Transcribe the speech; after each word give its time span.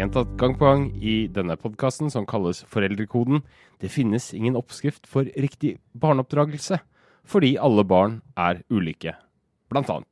gjentatt 0.00 0.30
gang 0.40 0.54
på 0.56 0.64
gang 0.64 0.84
i 1.04 1.14
denne 1.28 1.56
podkasten, 1.60 2.10
som 2.12 2.26
kalles 2.28 2.62
Foreldrekoden, 2.72 3.42
det 3.82 3.92
finnes 3.92 4.30
ingen 4.36 4.56
oppskrift 4.56 5.08
for 5.10 5.28
riktig 5.36 5.76
barneoppdragelse, 6.00 6.80
fordi 7.28 7.56
alle 7.60 7.84
barn 7.84 8.20
er 8.38 8.62
ulike, 8.72 9.14
blant 9.72 9.90
annet. 9.92 10.08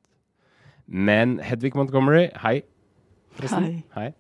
Men 0.88 1.38
Hedvig 1.44 1.76
Montgomery, 1.76 2.28
hei. 2.42 2.62
Hei. 3.40 3.84
hei. 3.94 4.10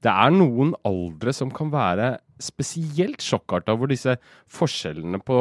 Det 0.00 0.10
er 0.10 0.32
noen 0.32 0.72
aldre 0.86 1.34
som 1.36 1.50
kan 1.52 1.70
være 1.72 2.14
spesielt 2.40 3.22
sjokkarta, 3.22 3.74
hvor 3.76 3.90
disse 3.90 4.16
forskjellene 4.50 5.20
på 5.22 5.38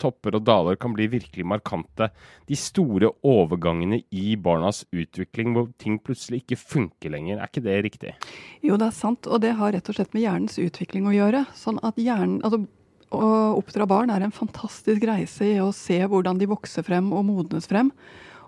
topper 0.00 0.38
og 0.38 0.46
daler 0.46 0.78
kan 0.80 0.94
bli 0.96 1.08
virkelig 1.10 1.46
markante. 1.48 2.10
De 2.48 2.58
store 2.58 3.10
overgangene 3.26 4.00
i 4.14 4.36
barnas 4.40 4.84
utvikling 4.94 5.54
hvor 5.56 5.68
ting 5.82 5.98
plutselig 6.02 6.42
ikke 6.44 6.60
funker 6.60 7.14
lenger. 7.14 7.38
Er 7.38 7.50
ikke 7.50 7.64
det 7.66 7.76
riktig? 7.86 8.14
Jo, 8.64 8.78
det 8.80 8.90
er 8.90 8.96
sant, 8.96 9.28
og 9.28 9.42
det 9.44 9.56
har 9.58 9.74
rett 9.74 9.90
og 9.90 9.98
slett 9.98 10.14
med 10.16 10.24
hjernens 10.24 10.58
utvikling 10.62 11.08
å 11.10 11.16
gjøre. 11.16 11.44
Sånn 11.58 11.82
at 11.82 12.00
hjernen, 12.00 12.42
altså 12.46 12.64
Å 13.08 13.56
oppdra 13.56 13.86
barn 13.88 14.10
er 14.12 14.20
en 14.20 14.34
fantastisk 14.36 15.06
reise 15.08 15.46
i 15.46 15.60
å 15.64 15.70
se 15.72 15.96
hvordan 15.96 16.36
de 16.36 16.44
vokser 16.50 16.84
frem 16.84 17.06
og 17.16 17.22
modnes 17.24 17.64
frem. 17.64 17.88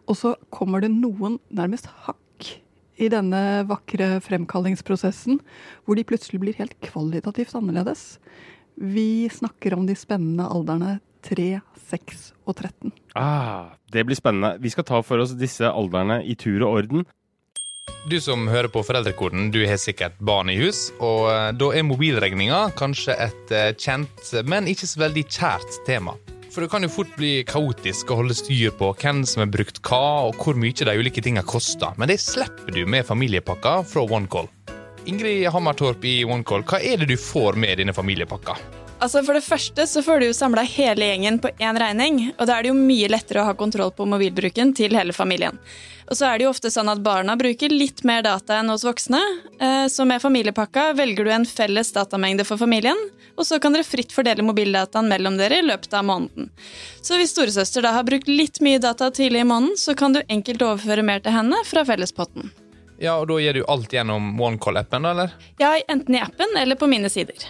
Og 0.04 0.18
så 0.20 0.34
kommer 0.52 0.84
det 0.84 0.90
noen 0.92 1.38
nærmest 1.48 1.88
hakk 2.04 2.50
i 3.00 3.08
denne 3.08 3.64
vakre 3.68 4.18
fremkallingsprosessen, 4.24 5.40
hvor 5.84 5.96
de 5.96 6.04
plutselig 6.04 6.42
blir 6.42 6.58
helt 6.60 6.76
kvalitativt 6.84 7.56
annerledes. 7.56 8.18
Vi 8.76 9.28
snakker 9.32 9.76
om 9.76 9.86
de 9.88 9.96
spennende 9.96 10.48
alderne 10.48 10.98
3, 11.24 11.60
6 11.90 12.26
og 12.46 12.56
13. 12.56 12.92
Ah, 13.18 13.76
det 13.92 14.04
blir 14.06 14.18
spennende. 14.18 14.56
Vi 14.62 14.72
skal 14.72 14.86
ta 14.88 15.00
for 15.06 15.22
oss 15.22 15.36
disse 15.38 15.68
aldrene 15.68 16.20
i 16.24 16.36
tur 16.38 16.62
og 16.66 16.80
orden. 16.80 17.08
Du 18.08 18.16
som 18.22 18.46
hører 18.48 18.70
på 18.72 18.82
Foreldrekoden, 18.86 19.50
du 19.52 19.60
har 19.68 19.76
sikkert 19.80 20.16
barn 20.24 20.48
i 20.48 20.56
hus, 20.60 20.88
og 21.04 21.26
eh, 21.28 21.50
da 21.58 21.70
er 21.76 21.84
mobilregninga 21.84 22.60
kanskje 22.78 23.16
et 23.26 23.52
eh, 23.52 23.72
kjent, 23.76 24.30
men 24.48 24.70
ikke 24.70 24.88
så 24.88 25.02
veldig 25.02 25.24
kjært 25.28 25.80
tema. 25.88 26.14
For 26.50 26.64
det 26.64 26.70
kan 26.72 26.82
jo 26.82 26.90
fort 26.90 27.12
bli 27.18 27.44
kaotisk 27.46 28.10
å 28.10 28.22
holde 28.22 28.34
styr 28.34 28.72
på 28.78 28.88
hvem 29.02 29.22
som 29.28 29.44
har 29.44 29.52
brukt 29.52 29.82
hva, 29.86 30.30
og 30.30 30.40
hvor 30.40 30.58
mye 30.58 30.74
de 30.74 30.96
ulike 30.98 31.22
tinga 31.22 31.44
koster, 31.46 31.92
men 32.00 32.10
det 32.10 32.18
slipper 32.22 32.74
du 32.74 32.82
med 32.88 33.06
familiepakka 33.06 33.80
fra 33.86 34.06
OneCall. 34.06 34.50
Ingrid 35.10 35.46
Hammertorp 35.52 36.04
i 36.08 36.20
OneCall, 36.24 36.64
hva 36.66 36.80
er 36.82 37.02
det 37.02 37.12
du 37.12 37.18
får 37.20 37.58
med 37.60 37.78
denne 37.82 37.94
familiepakka? 37.96 38.56
Altså 39.00 39.22
For 39.24 39.36
det 39.36 39.44
første 39.46 39.86
så 39.88 40.02
får 40.04 40.20
du 40.20 40.26
jo 40.28 40.36
samla 40.36 40.62
hele 40.68 41.06
gjengen 41.08 41.38
på 41.40 41.48
én 41.56 41.78
regning, 41.80 42.18
og 42.36 42.44
da 42.46 42.58
er 42.58 42.66
det 42.66 42.72
jo 42.72 42.76
mye 42.76 43.08
lettere 43.08 43.40
å 43.40 43.46
ha 43.48 43.54
kontroll 43.56 43.94
på 43.96 44.04
mobilbruken 44.08 44.74
til 44.76 44.92
hele 44.96 45.14
familien. 45.16 45.56
Og 46.10 46.18
så 46.18 46.26
er 46.26 46.36
det 46.36 46.44
jo 46.44 46.50
ofte 46.50 46.72
sånn 46.74 46.90
at 46.90 47.00
barna 47.04 47.36
bruker 47.38 47.72
litt 47.72 48.02
mer 48.04 48.24
data 48.26 48.58
enn 48.58 48.68
hos 48.68 48.84
voksne, 48.84 49.20
eh, 49.62 49.86
så 49.88 50.04
med 50.04 50.20
familiepakka 50.20 50.90
velger 50.98 51.24
du 51.24 51.32
en 51.32 51.46
felles 51.48 51.94
datamengde 51.96 52.44
for 52.44 52.60
familien, 52.60 52.98
og 53.38 53.46
så 53.48 53.60
kan 53.62 53.72
dere 53.72 53.88
fritt 53.88 54.12
fordele 54.12 54.44
mobildataen 54.44 55.08
mellom 55.08 55.38
dere 55.40 55.62
i 55.62 55.68
løpet 55.68 55.94
av 55.96 56.04
måneden. 56.04 56.50
Så 57.00 57.16
hvis 57.16 57.32
storesøster 57.32 57.86
da 57.86 57.94
har 57.96 58.04
brukt 58.04 58.28
litt 58.28 58.60
mye 58.60 58.82
data 58.82 59.08
tidlig 59.14 59.46
i 59.46 59.48
måneden, 59.48 59.78
så 59.80 59.96
kan 59.96 60.12
du 60.12 60.20
enkelt 60.26 60.66
overføre 60.66 61.06
mer 61.06 61.24
til 61.24 61.38
henne 61.38 61.62
fra 61.64 61.86
fellespotten. 61.88 62.50
Ja, 63.00 63.14
og 63.16 63.30
da 63.30 63.38
gjør 63.40 63.56
du 63.56 63.62
alt 63.72 63.94
gjennom 63.96 64.34
OneCall-appen, 64.36 65.08
eller? 65.08 65.32
Ja, 65.62 65.72
enten 65.88 66.18
i 66.18 66.20
appen 66.20 66.52
eller 66.60 66.76
på 66.76 66.90
mine 66.90 67.08
sider. 67.08 67.48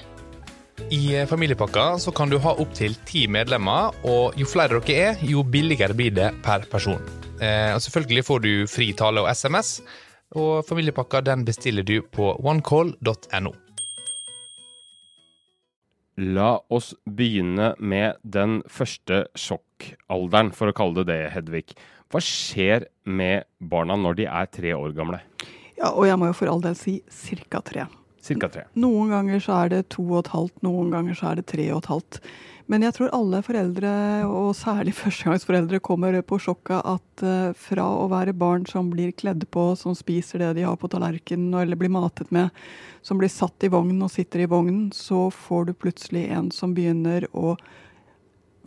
I 0.89 1.27
familiepakka 1.27 1.99
så 1.99 2.13
kan 2.13 2.31
du 2.31 2.39
ha 2.41 2.55
opptil 2.63 2.95
ti 3.07 3.27
medlemmer, 3.29 3.93
og 4.09 4.39
jo 4.41 4.47
flere 4.49 4.81
dere 4.81 5.11
er, 5.11 5.25
jo 5.27 5.45
billigere 5.45 5.95
blir 5.97 6.15
det 6.17 6.31
per 6.45 6.65
person. 6.71 7.03
Eh, 7.41 7.75
og 7.75 7.83
selvfølgelig 7.85 8.25
får 8.27 8.41
du 8.45 8.53
fri 8.71 8.91
tale 8.97 9.23
og 9.25 9.29
SMS, 9.35 9.81
og 10.41 10.65
familiepakka 10.69 11.21
den 11.27 11.45
bestiller 11.45 11.87
du 11.87 12.01
på 12.03 12.33
onecall.no. 12.39 13.53
La 16.21 16.51
oss 16.69 16.91
begynne 17.07 17.75
med 17.79 18.19
den 18.23 18.61
første 18.69 19.25
sjokkalderen, 19.39 20.53
for 20.53 20.73
å 20.73 20.77
kalle 20.77 21.01
det 21.01 21.13
det, 21.13 21.23
Hedvig. 21.37 21.65
Hva 22.11 22.21
skjer 22.25 22.89
med 23.07 23.47
barna 23.61 23.97
når 23.97 24.19
de 24.19 24.29
er 24.29 24.51
tre 24.51 24.75
år 24.77 24.93
gamle? 24.97 25.23
Ja, 25.79 25.95
og 25.95 26.05
jeg 26.09 26.19
må 26.21 26.29
jo 26.29 26.37
for 26.37 26.53
all 26.53 26.63
del 26.65 26.77
si 26.77 27.01
ca. 27.49 27.63
tre. 27.65 27.87
Cirka 28.21 28.51
tre. 28.53 28.67
Noen 28.77 29.13
ganger 29.15 29.41
så 29.41 29.57
er 29.65 29.73
det 29.73 29.85
to 29.95 30.05
og 30.05 30.23
et 30.25 30.33
halvt, 30.35 30.57
noen 30.67 30.93
ganger 30.93 31.17
så 31.17 31.31
er 31.31 31.41
det 31.41 31.49
tre 31.49 31.71
og 31.73 31.81
et 31.81 31.91
halvt. 31.95 32.21
Men 32.71 32.85
jeg 32.85 32.95
tror 32.95 33.15
alle 33.17 33.41
foreldre, 33.43 33.93
og 34.29 34.53
særlig 34.55 34.93
førstegangsforeldre, 35.01 35.81
kommer 35.83 36.15
på 36.23 36.39
sjokket 36.45 36.85
at 36.87 37.25
uh, 37.25 37.57
fra 37.59 37.87
å 38.05 38.07
være 38.13 38.37
barn 38.37 38.69
som 38.69 38.93
blir 38.93 39.15
kledd 39.17 39.49
på, 39.51 39.73
som 39.81 39.97
spiser 39.99 40.45
det 40.45 40.53
de 40.61 40.69
har 40.69 40.79
på 40.79 40.91
tallerkenen 40.93 41.57
eller 41.63 41.81
blir 41.81 41.91
matet 41.91 42.31
med, 42.35 42.55
som 43.03 43.19
blir 43.19 43.33
satt 43.33 43.67
i 43.67 43.73
vognen 43.73 44.05
og 44.07 44.13
sitter 44.13 44.45
i 44.45 44.51
vognen, 44.51 44.91
så 44.95 45.29
får 45.35 45.71
du 45.71 45.77
plutselig 45.81 46.29
en 46.31 46.53
som 46.55 46.77
begynner 46.77 47.27
å 47.33 47.57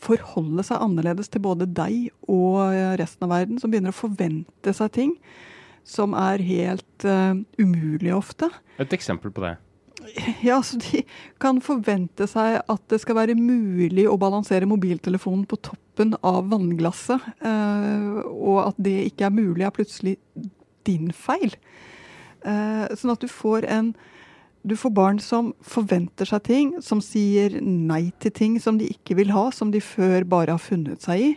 forholde 0.03 0.65
seg 0.67 0.81
annerledes 0.83 1.29
til 1.31 1.45
både 1.45 1.69
deg 1.71 2.09
og 2.27 2.73
resten 2.99 3.23
av 3.23 3.37
verden, 3.37 3.61
som 3.61 3.71
begynner 3.71 3.93
å 3.93 4.01
forvente 4.01 4.73
seg 4.75 4.91
ting 4.97 5.13
som 5.83 6.15
er 6.17 6.43
helt 6.43 7.05
uh, 7.07 7.35
umulig 7.59 8.13
ofte. 8.15 8.49
Et 8.81 8.95
eksempel 8.95 9.33
på 9.33 9.43
det? 9.45 9.55
Ja, 10.43 10.57
så 10.63 10.77
De 10.81 11.03
kan 11.41 11.61
forvente 11.63 12.27
seg 12.27 12.59
at 12.59 12.83
det 12.91 12.99
skal 13.03 13.17
være 13.21 13.37
mulig 13.39 14.05
å 14.09 14.17
balansere 14.19 14.67
mobiltelefonen 14.69 15.45
på 15.49 15.59
toppen 15.63 16.15
av 16.25 16.49
vannglasset, 16.51 17.29
uh, 17.45 18.23
og 18.31 18.59
at 18.67 18.81
det 18.83 18.97
ikke 19.11 19.29
er 19.29 19.35
mulig, 19.35 19.65
er 19.65 19.75
plutselig 19.75 20.17
din 20.87 21.13
feil. 21.15 21.55
Uh, 22.43 22.89
sånn 22.97 23.13
at 23.13 23.23
du 23.23 23.31
får 23.31 23.69
en 23.71 23.93
du 24.63 24.77
får 24.79 24.93
barn 24.95 25.17
som 25.19 25.49
forventer 25.59 26.27
seg 26.29 26.43
ting, 26.47 26.69
som 26.79 27.01
sier 27.03 27.57
nei 27.59 28.13
til 28.23 28.31
ting 28.31 28.53
som 28.63 28.77
de 28.79 28.87
ikke 28.93 29.17
vil 29.19 29.33
ha, 29.35 29.49
som 29.51 29.73
de 29.73 29.81
før 29.83 30.23
bare 30.23 30.55
har 30.55 30.63
funnet 30.63 31.03
seg 31.03 31.19
i. 31.19 31.31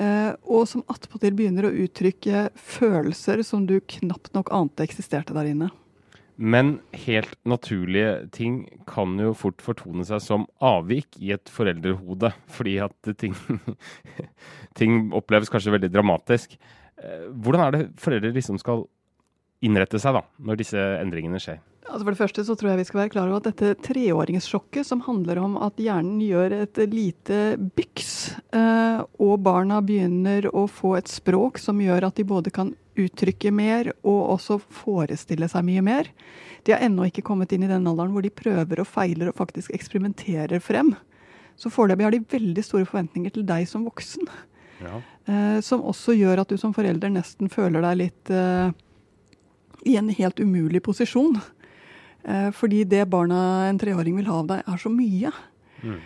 Eh, 0.00 0.32
og 0.48 0.64
som 0.68 0.84
attpåtil 0.88 1.34
begynner 1.36 1.68
å 1.68 1.74
uttrykke 1.84 2.48
følelser 2.56 3.42
som 3.44 3.66
du 3.68 3.76
knapt 3.84 4.32
nok 4.36 4.48
ante 4.56 4.86
eksisterte 4.86 5.36
der 5.36 5.50
inne. 5.52 5.68
Men 6.40 6.78
helt 6.96 7.34
naturlige 7.44 8.30
ting 8.32 8.62
kan 8.88 9.18
jo 9.20 9.34
fort 9.36 9.60
fortone 9.60 10.06
seg 10.08 10.22
som 10.24 10.46
avvik 10.64 11.18
i 11.20 11.34
et 11.34 11.52
foreldrehode, 11.52 12.32
fordi 12.48 12.78
at 12.80 13.10
ting, 13.20 13.36
ting 14.78 15.10
oppleves 15.16 15.52
kanskje 15.52 15.74
veldig 15.76 15.92
dramatisk. 15.92 16.56
Eh, 16.96 17.28
hvordan 17.36 17.66
er 17.66 17.76
det 17.76 17.82
foreldre 18.00 18.32
liksom 18.38 18.56
skal 18.62 18.86
innrette 19.60 20.00
seg 20.00 20.16
da, 20.16 20.24
når 20.40 20.62
disse 20.62 20.86
endringene 21.02 21.42
skjer? 21.44 21.60
Altså 21.88 22.04
for 22.04 22.12
det 22.12 22.20
første 22.20 22.42
så 22.44 22.54
tror 22.58 22.70
jeg 22.70 22.80
vi 22.82 22.86
skal 22.90 23.00
være 23.00 23.12
klar 23.14 23.30
over 23.30 23.40
at 23.40 23.46
dette 23.48 23.72
treåringssjokket, 23.86 24.86
som 24.86 25.00
handler 25.06 25.40
om 25.40 25.56
at 25.64 25.80
hjernen 25.80 26.20
gjør 26.22 26.54
et 26.60 26.80
lite 26.92 27.38
byks, 27.78 28.12
eh, 28.54 29.00
og 29.22 29.40
barna 29.46 29.80
begynner 29.82 30.50
å 30.52 30.66
få 30.70 30.96
et 30.98 31.10
språk 31.10 31.58
som 31.58 31.80
gjør 31.82 32.10
at 32.10 32.20
de 32.20 32.26
både 32.28 32.52
kan 32.54 32.74
uttrykke 33.00 33.52
mer 33.54 33.90
og 34.04 34.34
også 34.36 34.58
forestille 34.60 35.48
seg 35.50 35.64
mye 35.66 35.84
mer. 35.86 36.10
De 36.66 36.74
har 36.74 36.84
ennå 36.84 37.08
ikke 37.08 37.24
kommet 37.26 37.52
inn 37.56 37.64
i 37.64 37.70
den 37.70 37.88
alderen 37.88 38.12
hvor 38.12 38.26
de 38.26 38.32
prøver 38.34 38.82
og 38.82 38.88
feiler 38.88 39.30
og 39.30 39.38
faktisk 39.40 39.72
eksperimenterer 39.74 40.60
frem. 40.62 40.92
Så 41.60 41.72
foreløpig 41.72 42.06
har 42.06 42.14
de 42.14 42.22
veldig 42.36 42.64
store 42.64 42.88
forventninger 42.88 43.34
til 43.34 43.46
deg 43.48 43.66
som 43.68 43.86
voksen. 43.88 44.28
Ja. 44.80 45.00
Eh, 45.28 45.58
som 45.64 45.82
også 45.84 46.14
gjør 46.16 46.44
at 46.44 46.52
du 46.52 46.60
som 46.60 46.76
forelder 46.76 47.12
nesten 47.12 47.50
føler 47.52 47.84
deg 47.84 47.98
litt 48.00 48.32
eh, 48.32 48.70
i 49.88 49.96
en 50.00 50.12
helt 50.12 50.40
umulig 50.40 50.82
posisjon. 50.84 51.40
Eh, 52.24 52.48
fordi 52.56 52.84
det 52.84 53.06
barna 53.12 53.68
en 53.68 53.78
treåring 53.80 54.16
vil 54.18 54.30
ha 54.30 54.40
av 54.42 54.48
deg, 54.50 54.64
er 54.66 54.80
så 54.80 54.92
mye. 54.92 55.34
Mm. 55.82 56.00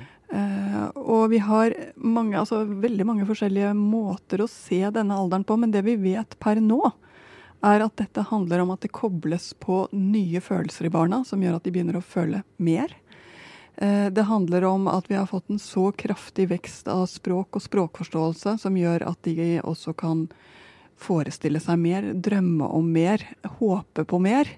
Og 0.98 1.28
vi 1.30 1.38
har 1.46 1.70
mange, 1.94 2.34
altså, 2.40 2.64
veldig 2.66 3.04
mange 3.06 3.26
forskjellige 3.28 3.68
måter 3.78 4.40
å 4.42 4.48
se 4.50 4.80
denne 4.90 5.14
alderen 5.14 5.44
på, 5.46 5.54
men 5.60 5.70
det 5.70 5.84
vi 5.86 5.94
vet 6.00 6.34
per 6.42 6.58
nå, 6.58 6.80
er 7.64 7.84
at 7.84 7.96
dette 8.00 8.24
handler 8.28 8.64
om 8.64 8.72
at 8.74 8.84
det 8.84 8.92
kobles 8.94 9.52
på 9.62 9.84
nye 9.94 10.40
følelser 10.44 10.88
i 10.88 10.92
barna, 10.92 11.22
som 11.24 11.42
gjør 11.42 11.58
at 11.58 11.66
de 11.66 11.72
begynner 11.74 11.98
å 11.98 12.04
føle 12.04 12.42
mer. 12.56 12.92
Uh, 13.80 14.10
det 14.14 14.26
handler 14.28 14.66
om 14.68 14.88
at 14.90 15.08
vi 15.10 15.16
har 15.18 15.26
fått 15.30 15.50
en 15.50 15.62
så 15.62 15.88
kraftig 15.98 16.48
vekst 16.52 16.88
av 16.90 17.06
språk 17.10 17.58
og 17.58 17.64
språkforståelse 17.64 18.58
som 18.62 18.76
gjør 18.78 19.06
at 19.08 19.18
de 19.26 19.58
også 19.64 19.96
kan 19.98 20.28
forestille 21.00 21.58
seg 21.62 21.80
mer, 21.80 22.12
drømme 22.14 22.68
om 22.70 22.92
mer, 22.94 23.24
håpe 23.58 24.04
på 24.06 24.20
mer. 24.22 24.50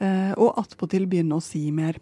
Eh, 0.00 0.32
og 0.40 0.56
attpåtil 0.60 1.04
begynne 1.10 1.36
å 1.36 1.44
si 1.44 1.66
mer. 1.74 1.98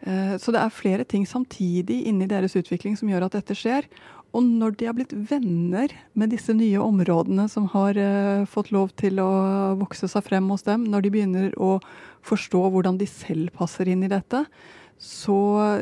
Eh, 0.00 0.34
så 0.40 0.54
det 0.54 0.62
er 0.62 0.74
flere 0.74 1.04
ting 1.08 1.26
samtidig 1.28 2.02
inni 2.08 2.28
deres 2.30 2.56
utvikling 2.58 2.96
som 2.98 3.10
gjør 3.12 3.28
at 3.28 3.36
dette 3.38 3.56
skjer. 3.58 3.88
Og 4.32 4.46
når 4.48 4.76
de 4.80 4.88
har 4.88 4.96
blitt 4.96 5.12
venner 5.12 5.92
med 6.16 6.32
disse 6.32 6.54
nye 6.56 6.80
områdene 6.80 7.44
som 7.52 7.66
har 7.74 7.98
uh, 8.00 8.46
fått 8.48 8.70
lov 8.72 8.94
til 8.96 9.20
å 9.20 9.32
vokse 9.76 10.08
seg 10.08 10.24
frem 10.24 10.48
hos 10.48 10.64
dem, 10.64 10.86
når 10.88 11.04
de 11.04 11.10
begynner 11.12 11.50
å 11.60 11.74
forstå 12.24 12.62
hvordan 12.72 12.96
de 12.96 13.08
selv 13.10 13.52
passer 13.58 13.92
inn 13.92 14.06
i 14.06 14.08
dette, 14.08 14.40
så 15.02 15.36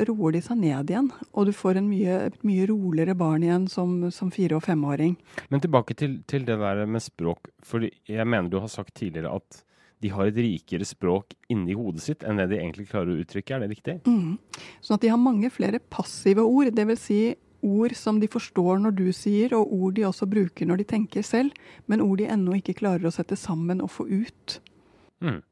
roer 0.09 0.35
de 0.35 0.43
seg 0.43 0.59
ned 0.65 0.91
igjen. 0.91 1.13
Og 1.31 1.47
du 1.47 1.55
får 1.55 1.79
en 1.79 1.87
mye, 1.93 2.19
et 2.33 2.43
mye 2.47 2.67
roligere 2.67 3.15
barn 3.15 3.47
igjen 3.47 3.71
som, 3.71 4.09
som 4.11 4.35
fire- 4.35 4.59
og 4.59 4.67
femåring. 4.67 5.15
Men 5.53 5.63
tilbake 5.63 5.95
til, 5.95 6.19
til, 6.27 6.43
det 6.49 6.59
der 6.59 6.83
med 6.91 7.05
språk. 7.05 7.53
For 7.63 7.87
jeg 7.87 8.27
mener 8.27 8.51
du 8.51 8.59
har 8.59 8.73
sagt 8.73 8.97
tidligere 8.99 9.37
at 9.39 9.63
de 10.01 10.11
har 10.15 10.31
et 10.31 10.41
rikere 10.41 10.87
språk 10.89 11.35
inni 11.53 11.77
hodet 11.77 12.03
sitt 12.05 12.25
enn 12.25 12.41
det 12.41 12.49
de 12.53 12.59
egentlig 12.61 12.89
klarer 12.89 13.13
å 13.13 13.21
uttrykke. 13.21 13.57
Er 13.57 13.65
det 13.65 13.71
riktig? 13.75 13.97
Mm. 14.09 14.39
Sånn 14.81 14.97
at 14.97 15.05
de 15.05 15.13
har 15.13 15.21
mange 15.21 15.51
flere 15.53 15.83
passive 15.93 16.45
ord. 16.47 16.73
Dvs. 16.77 17.05
Si 17.05 17.21
ord 17.61 17.93
som 17.97 18.21
de 18.21 18.29
forstår 18.31 18.81
når 18.81 18.97
du 18.97 19.07
sier, 19.13 19.53
og 19.57 19.73
ord 19.77 19.99
de 19.99 20.07
også 20.09 20.29
bruker 20.31 20.69
når 20.69 20.83
de 20.83 20.89
tenker 20.95 21.27
selv, 21.27 21.57
men 21.91 22.01
ord 22.05 22.21
de 22.23 22.31
ennå 22.33 22.57
ikke 22.57 22.79
klarer 22.81 23.09
å 23.09 23.15
sette 23.15 23.37
sammen 23.37 23.83
og 23.85 23.93
få 23.93 24.09
ut. 24.09 24.61
Mm. 25.21 25.43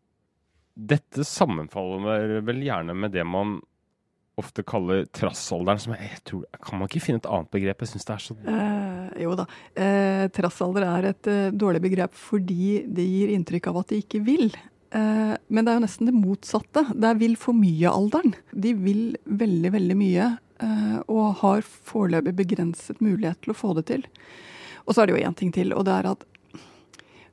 Dette 0.88 1.26
sammenfaller 1.26 2.38
vel 2.46 2.62
gjerne 2.64 2.94
med 2.96 3.12
det 3.12 3.26
man 3.28 3.58
ofte 4.40 4.64
kaller 4.66 5.04
trassalderen. 5.14 5.82
Som 5.82 5.94
jeg, 5.96 6.22
tror, 6.28 6.46
kan 6.64 6.80
man 6.80 6.90
ikke 6.90 7.04
finne 7.04 7.22
et 7.22 7.28
annet 7.28 7.52
begrep? 7.54 7.84
Jeg 7.84 7.92
syns 7.92 8.08
det 8.08 8.16
er 8.16 8.24
så 8.24 8.38
eh, 8.54 9.22
Jo 9.24 9.36
da. 9.38 9.46
Eh, 9.74 10.24
trassalder 10.34 10.88
er 10.88 11.12
et 11.12 11.30
eh, 11.30 11.52
dårlig 11.54 11.84
begrep 11.84 12.16
fordi 12.18 12.82
det 12.86 13.06
gir 13.06 13.34
inntrykk 13.34 13.70
av 13.72 13.82
at 13.82 13.94
de 13.94 14.02
ikke 14.02 14.22
vil. 14.26 14.50
Eh, 14.94 15.34
men 15.36 15.64
det 15.64 15.72
er 15.72 15.80
jo 15.80 15.84
nesten 15.86 16.10
det 16.10 16.16
motsatte. 16.16 16.86
Det 16.94 17.10
er 17.10 17.20
vil 17.20 17.38
for 17.40 17.56
mye-alderen. 17.56 18.36
De 18.52 18.74
vil 18.78 19.02
veldig, 19.26 19.74
veldig 19.76 19.98
mye. 19.98 20.30
Eh, 20.58 20.98
og 21.06 21.38
har 21.42 21.62
foreløpig 21.66 22.34
begrenset 22.40 23.02
mulighet 23.04 23.42
til 23.44 23.54
å 23.54 23.58
få 23.58 23.74
det 23.78 23.88
til. 23.92 24.06
Og 24.88 24.94
så 24.94 25.02
er 25.02 25.08
det 25.08 25.18
jo 25.18 25.28
én 25.28 25.36
ting 25.36 25.52
til, 25.54 25.74
og 25.76 25.84
det 25.86 25.94
er 25.94 26.12
at 26.14 26.24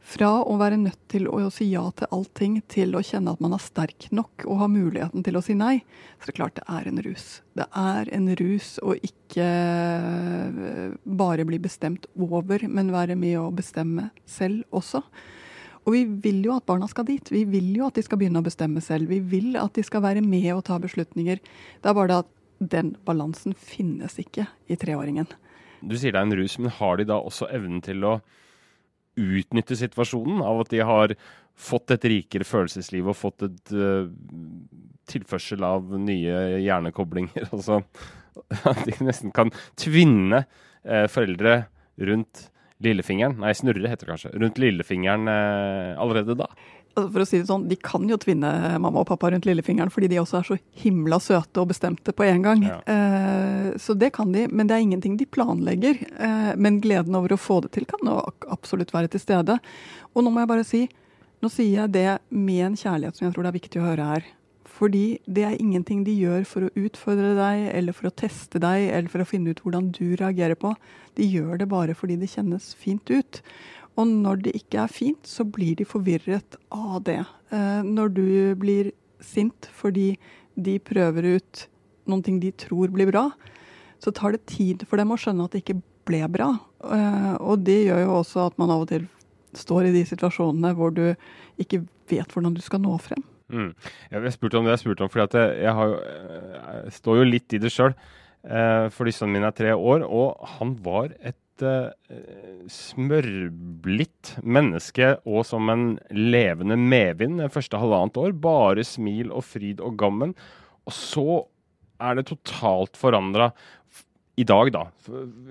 fra 0.05 0.29
å 0.45 0.55
være 0.61 0.77
nødt 0.77 0.99
til 1.09 1.25
å 1.31 1.39
si 1.53 1.71
ja 1.71 1.83
til 1.97 2.11
allting, 2.13 2.59
til 2.69 2.93
å 2.93 3.01
kjenne 3.05 3.33
at 3.33 3.41
man 3.41 3.55
er 3.57 3.63
sterk 3.63 4.05
nok 4.13 4.45
og 4.45 4.59
har 4.61 4.69
muligheten 4.69 5.25
til 5.25 5.39
å 5.39 5.41
si 5.43 5.55
nei, 5.57 5.79
så 6.19 6.27
det 6.27 6.35
er 6.35 6.37
klart 6.37 6.59
det 6.59 6.65
er 6.69 6.89
en 6.91 7.01
rus. 7.07 7.25
Det 7.57 7.65
er 7.81 8.11
en 8.13 8.27
rus 8.37 8.75
å 8.85 8.93
ikke 8.93 9.47
eh, 9.47 10.93
bare 11.21 11.47
bli 11.49 11.59
bestemt 11.63 12.05
over, 12.13 12.67
men 12.69 12.93
være 12.93 13.17
med 13.17 13.39
å 13.41 13.49
bestemme 13.55 14.11
selv 14.29 14.77
også. 14.77 15.01
Og 15.85 15.93
vi 15.93 16.05
vil 16.21 16.45
jo 16.47 16.53
at 16.55 16.65
barna 16.69 16.87
skal 16.89 17.05
dit. 17.09 17.25
Vi 17.29 17.43
vil 17.49 17.73
jo 17.77 17.89
at 17.89 17.97
de 17.97 18.05
skal 18.05 18.21
begynne 18.21 18.41
å 18.41 18.45
bestemme 18.45 18.81
selv. 18.81 19.09
Vi 19.09 19.19
vil 19.21 19.57
at 19.61 19.73
de 19.77 19.83
skal 19.85 20.01
være 20.05 20.23
med 20.25 20.47
og 20.55 20.63
ta 20.69 20.79
beslutninger. 20.81 21.41
Det 21.81 21.89
er 21.89 21.97
bare 21.97 22.09
det 22.09 22.21
at 22.23 22.31
den 22.73 22.95
balansen 23.05 23.53
finnes 23.57 24.17
ikke 24.21 24.47
i 24.69 24.77
treåringen. 24.81 25.29
Du 25.85 25.93
sier 25.97 26.15
det 26.15 26.21
er 26.21 26.25
en 26.25 26.39
rus, 26.39 26.57
men 26.57 26.73
har 26.73 26.97
de 26.97 27.05
da 27.09 27.19
også 27.21 27.49
evnen 27.53 27.83
til 27.85 28.05
å 28.05 28.15
utnytte 29.15 29.77
situasjonen 29.79 30.41
av 30.45 30.63
at 30.63 30.73
de 30.73 30.81
har 30.85 31.15
fått 31.55 31.93
et 31.95 32.07
rikere 32.11 32.47
følelsesliv 32.47 33.07
og 33.11 33.17
fått 33.17 33.45
et 33.47 33.73
uh, 33.75 34.09
tilførsel 35.09 35.63
av 35.65 35.95
nye 36.01 36.59
hjernekoblinger. 36.63 37.47
Altså 37.55 37.81
at 38.67 38.81
de 38.83 38.97
nesten 39.05 39.31
kan 39.35 39.53
tvinne 39.79 40.43
uh, 40.43 41.05
foreldre 41.11 41.63
rundt 41.95 42.49
lillefingeren, 42.83 43.37
nei, 43.39 43.53
snurre 43.55 43.87
heter 43.87 44.03
det 44.03 44.11
kanskje, 44.11 44.33
rundt 44.35 44.59
lillefingeren 44.59 45.29
uh, 45.31 45.95
allerede 46.03 46.35
da. 46.41 46.49
Altså, 46.95 47.09
for 47.11 47.23
å 47.23 47.27
si 47.27 47.39
det 47.41 47.49
sånn, 47.49 47.67
De 47.67 47.75
kan 47.75 48.05
jo 48.07 48.17
tvinne 48.21 48.49
mamma 48.79 49.01
og 49.03 49.09
pappa 49.09 49.29
rundt 49.33 49.47
lillefingeren 49.47 49.91
fordi 49.91 50.07
de 50.13 50.21
også 50.21 50.39
er 50.39 50.47
så 50.47 50.57
himla 50.79 51.19
søte 51.23 51.59
og 51.59 51.69
bestemte 51.73 52.15
på 52.15 52.23
en 52.27 52.45
gang. 52.45 52.63
Ja. 52.63 52.77
Eh, 52.87 53.73
så 53.81 53.97
det 53.99 54.13
kan 54.15 54.31
de, 54.31 54.45
men 54.47 54.69
det 54.69 54.77
er 54.77 54.85
ingenting 54.85 55.17
de 55.19 55.27
planlegger. 55.27 55.99
Eh, 56.15 56.53
men 56.55 56.79
gleden 56.83 57.17
over 57.19 57.35
å 57.35 57.41
få 57.41 57.59
det 57.65 57.73
til 57.75 57.87
kan 57.89 57.99
jo 58.07 58.21
absolutt 58.53 58.95
være 58.95 59.11
til 59.11 59.23
stede. 59.23 59.59
Og 60.15 60.23
nå 60.23 60.31
må 60.31 60.43
jeg 60.43 60.51
bare 60.53 60.67
si, 60.67 60.85
nå 61.43 61.51
sier 61.51 61.83
jeg 61.83 61.95
det 61.97 62.09
med 62.31 62.63
en 62.69 62.79
kjærlighet 62.79 63.19
som 63.19 63.27
jeg 63.27 63.35
tror 63.35 63.45
det 63.45 63.51
er 63.51 63.59
viktig 63.59 63.83
å 63.83 63.87
høre 63.89 64.09
her. 64.13 64.33
Fordi 64.75 65.05
det 65.27 65.45
er 65.47 65.61
ingenting 65.61 66.03
de 66.03 66.15
gjør 66.15 66.43
for 66.47 66.67
å 66.67 66.73
utfordre 66.75 67.31
deg, 67.37 67.69
eller 67.77 67.95
for 67.95 68.09
å 68.09 68.15
teste 68.23 68.59
deg, 68.59 68.89
eller 68.89 69.11
for 69.11 69.23
å 69.23 69.27
finne 69.27 69.53
ut 69.53 69.61
hvordan 69.63 69.91
du 69.95 70.17
reagerer 70.19 70.57
på. 70.59 70.73
De 71.15 71.27
gjør 71.27 71.61
det 71.61 71.69
bare 71.71 71.95
fordi 71.95 72.17
det 72.19 72.31
kjennes 72.33 72.73
fint 72.79 73.11
ut. 73.11 73.39
Og 73.95 74.07
når 74.09 74.43
det 74.47 74.55
ikke 74.57 74.83
er 74.83 74.91
fint, 74.91 75.27
så 75.27 75.45
blir 75.47 75.77
de 75.79 75.87
forvirret 75.87 76.57
av 76.73 76.99
det. 77.07 77.21
Eh, 77.55 77.81
når 77.85 78.11
du 78.15 78.27
blir 78.59 78.91
sint 79.23 79.69
fordi 79.71 80.15
de 80.55 80.77
prøver 80.83 81.35
ut 81.37 81.65
noen 82.09 82.23
ting 82.25 82.39
de 82.43 82.51
tror 82.59 82.91
blir 82.93 83.09
bra, 83.09 83.29
så 84.03 84.11
tar 84.13 84.35
det 84.35 84.45
tid 84.51 84.83
for 84.87 84.99
dem 84.99 85.13
å 85.15 85.19
skjønne 85.19 85.47
at 85.47 85.55
det 85.55 85.63
ikke 85.63 85.79
ble 86.07 86.21
bra. 86.31 86.51
Eh, 86.83 87.35
og 87.39 87.63
det 87.65 87.85
gjør 87.87 88.03
jo 88.03 88.17
også 88.19 88.49
at 88.49 88.59
man 88.61 88.73
av 88.75 88.83
og 88.83 88.91
til 88.91 89.07
står 89.55 89.87
i 89.87 89.95
de 89.95 90.03
situasjonene 90.03 90.73
hvor 90.75 90.91
du 90.91 91.05
ikke 91.61 91.85
vet 92.11 92.35
hvordan 92.35 92.57
du 92.57 92.61
skal 92.63 92.83
nå 92.83 92.97
frem. 92.99 93.23
Mm. 93.47 93.71
Jeg 94.11 94.35
spurte 94.35 94.59
om 94.59 94.67
det 94.67 94.75
jeg 94.75 94.83
spurte 94.83 95.05
om, 95.05 95.11
fordi 95.13 95.45
jeg, 95.61 95.71
har, 95.77 95.95
jeg, 95.95 96.93
står 96.97 97.21
jo 97.21 97.27
litt 97.29 97.55
i 97.55 97.61
det 97.63 97.71
sjøl. 97.71 97.95
For 98.93 99.09
sønnen 99.09 99.39
min 99.39 99.47
er 99.47 99.53
tre 99.57 99.71
år, 99.73 100.03
og 100.05 100.43
han 100.57 100.73
var 100.85 101.13
et 101.17 101.37
uh, 101.63 101.93
smørblidt 102.71 104.35
menneske 104.43 105.13
og 105.23 105.45
som 105.47 105.71
en 105.71 105.85
levende 106.11 106.77
medvind 106.79 107.39
det 107.39 107.53
første 107.53 107.79
halvannet 107.79 108.19
år. 108.19 108.35
Bare 108.43 108.85
smil 108.87 109.31
og 109.31 109.45
fryd 109.47 109.83
og 109.83 109.95
gammen. 110.01 110.35
Og 110.85 110.95
så 110.95 111.27
er 112.03 112.17
det 112.17 112.27
totalt 112.27 112.99
forandra 112.99 113.51
i 114.35 114.43
dag, 114.43 114.71
da. 114.75 114.83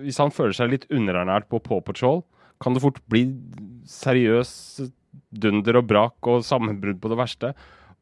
Hvis 0.05 0.21
han 0.21 0.33
føler 0.35 0.56
seg 0.56 0.73
litt 0.73 0.91
underernært 0.93 1.49
på 1.49 1.62
Paw 1.65 1.81
Patrol, 1.85 2.21
kan 2.61 2.77
det 2.77 2.83
fort 2.85 3.00
bli 3.11 3.27
seriøs 3.89 4.53
dunder 5.35 5.81
og 5.81 5.89
brak 5.89 6.29
og 6.31 6.45
sammenbrudd 6.47 7.00
på 7.03 7.11
det 7.12 7.19
verste. 7.19 7.53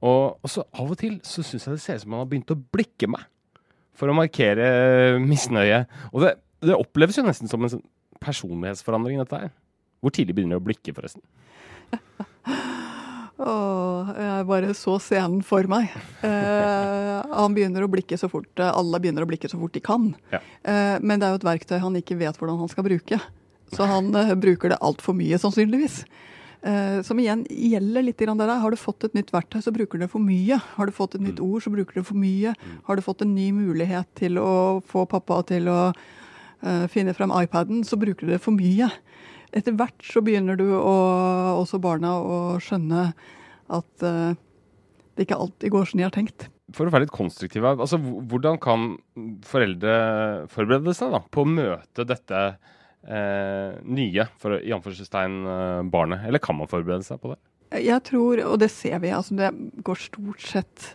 Og, 0.02 0.38
og 0.42 0.50
så 0.50 0.64
av 0.74 0.90
og 0.90 0.98
til 0.98 1.20
så 1.26 1.44
syns 1.46 1.68
jeg 1.68 1.76
det 1.76 1.84
ser 1.84 2.00
ut 2.00 2.04
som 2.04 2.16
han 2.16 2.24
har 2.24 2.30
begynt 2.32 2.54
å 2.54 2.58
blikke 2.74 3.08
meg 3.10 3.28
for 3.96 4.10
å 4.10 4.16
markere 4.16 5.20
misnøye. 5.22 5.84
Og 6.10 6.24
det 6.24 6.34
det 6.62 6.78
oppleves 6.78 7.18
jo 7.18 7.26
nesten 7.26 7.50
som 7.50 7.64
en 7.64 7.74
sånn 7.76 7.84
personlighetsforandring, 8.22 9.20
dette 9.22 9.40
her. 9.44 9.52
Hvor 10.02 10.14
tidlig 10.14 10.36
begynner 10.36 10.58
du 10.58 10.62
å 10.62 10.66
blikke, 10.66 10.94
forresten? 10.96 11.22
Åh, 13.42 14.10
jeg 14.14 14.46
bare 14.46 14.74
så 14.78 14.96
scenen 15.02 15.42
for 15.46 15.66
meg. 15.70 15.90
Eh, 16.26 17.18
han 17.32 17.54
begynner 17.56 17.82
å 17.82 17.90
blikke 17.90 18.18
så 18.20 18.28
fort 18.30 18.60
Alle 18.62 19.00
begynner 19.02 19.24
å 19.24 19.30
blikke 19.30 19.50
så 19.50 19.58
fort 19.58 19.74
de 19.74 19.82
kan. 19.82 20.12
Ja. 20.30 20.38
Eh, 20.62 20.96
men 21.02 21.18
det 21.18 21.26
er 21.26 21.34
jo 21.34 21.40
et 21.40 21.48
verktøy 21.48 21.80
han 21.82 21.98
ikke 21.98 22.18
vet 22.20 22.38
hvordan 22.38 22.60
han 22.60 22.70
skal 22.70 22.86
bruke. 22.86 23.18
Så 23.72 23.88
han 23.88 24.12
eh, 24.18 24.34
bruker 24.38 24.72
det 24.72 24.78
altfor 24.84 25.16
mye, 25.18 25.40
sannsynligvis. 25.42 26.02
Eh, 26.62 27.00
som 27.02 27.18
igjen 27.18 27.42
gjelder 27.50 28.06
litt 28.06 28.22
der. 28.22 28.54
Har 28.62 28.70
du 28.70 28.78
fått 28.78 29.08
et 29.08 29.14
nytt 29.18 29.32
verktøy, 29.34 29.60
så 29.64 29.74
bruker 29.74 29.98
du 29.98 30.04
det 30.04 30.12
for 30.12 30.22
mye. 30.22 30.60
Har 30.76 30.86
du 30.86 30.94
fått 30.94 31.16
et 31.18 31.24
nytt 31.24 31.40
mm. 31.40 31.46
ord, 31.48 31.62
så 31.64 31.72
bruker 31.74 31.96
du 31.96 32.02
det 32.02 32.08
for 32.08 32.18
mye. 32.18 32.54
Mm. 32.54 32.80
Har 32.86 32.96
du 32.96 33.02
fått 33.02 33.24
en 33.26 33.34
ny 33.34 33.50
mulighet 33.56 34.10
til 34.18 34.38
å 34.38 34.52
få 34.86 35.06
pappa 35.10 35.42
til 35.48 35.70
å 35.72 35.80
finner 36.92 37.16
frem 37.16 37.32
iPaden, 37.34 37.80
så 37.82 37.98
bruker 37.98 38.28
du 38.28 38.32
det 38.34 38.40
for 38.44 38.54
mye. 38.54 38.86
Etter 39.52 39.74
hvert 39.76 40.06
så 40.06 40.22
begynner 40.24 40.56
du 40.56 40.68
å, 40.78 40.94
også 41.58 41.80
barna 41.82 42.14
å 42.22 42.36
skjønne 42.62 43.08
at 43.72 44.04
uh, 44.06 44.32
det 45.16 45.26
ikke 45.26 45.38
alltid 45.44 45.72
går 45.74 45.88
som 45.88 46.00
de 46.00 46.06
har 46.06 46.14
tenkt. 46.14 46.48
For 46.72 46.88
å 46.88 46.92
være 46.92 47.04
litt 47.04 47.14
konstruktive, 47.14 47.74
altså, 47.74 47.98
hvordan 48.00 48.56
kan 48.62 48.94
foreldre 49.44 49.96
forberede 50.52 50.94
seg 50.96 51.12
da, 51.12 51.20
på 51.28 51.44
å 51.44 51.50
møte 51.50 52.06
dette 52.08 52.38
eh, 53.04 53.74
nye, 53.84 54.24
for 54.40 54.56
i 54.56 54.72
anførselstegn, 54.72 55.36
eh, 55.52 55.82
barnet? 55.92 56.24
Eller 56.30 56.40
kan 56.40 56.56
man 56.56 56.70
forberede 56.70 57.04
seg 57.04 57.20
på 57.20 57.34
det? 57.34 57.40
Jeg 57.82 58.04
tror, 58.08 58.40
og 58.46 58.56
det 58.62 58.70
ser 58.72 59.02
vi, 59.04 59.12
altså 59.12 59.36
det 59.36 59.50
går 59.84 60.00
stort 60.00 60.48
sett 60.48 60.88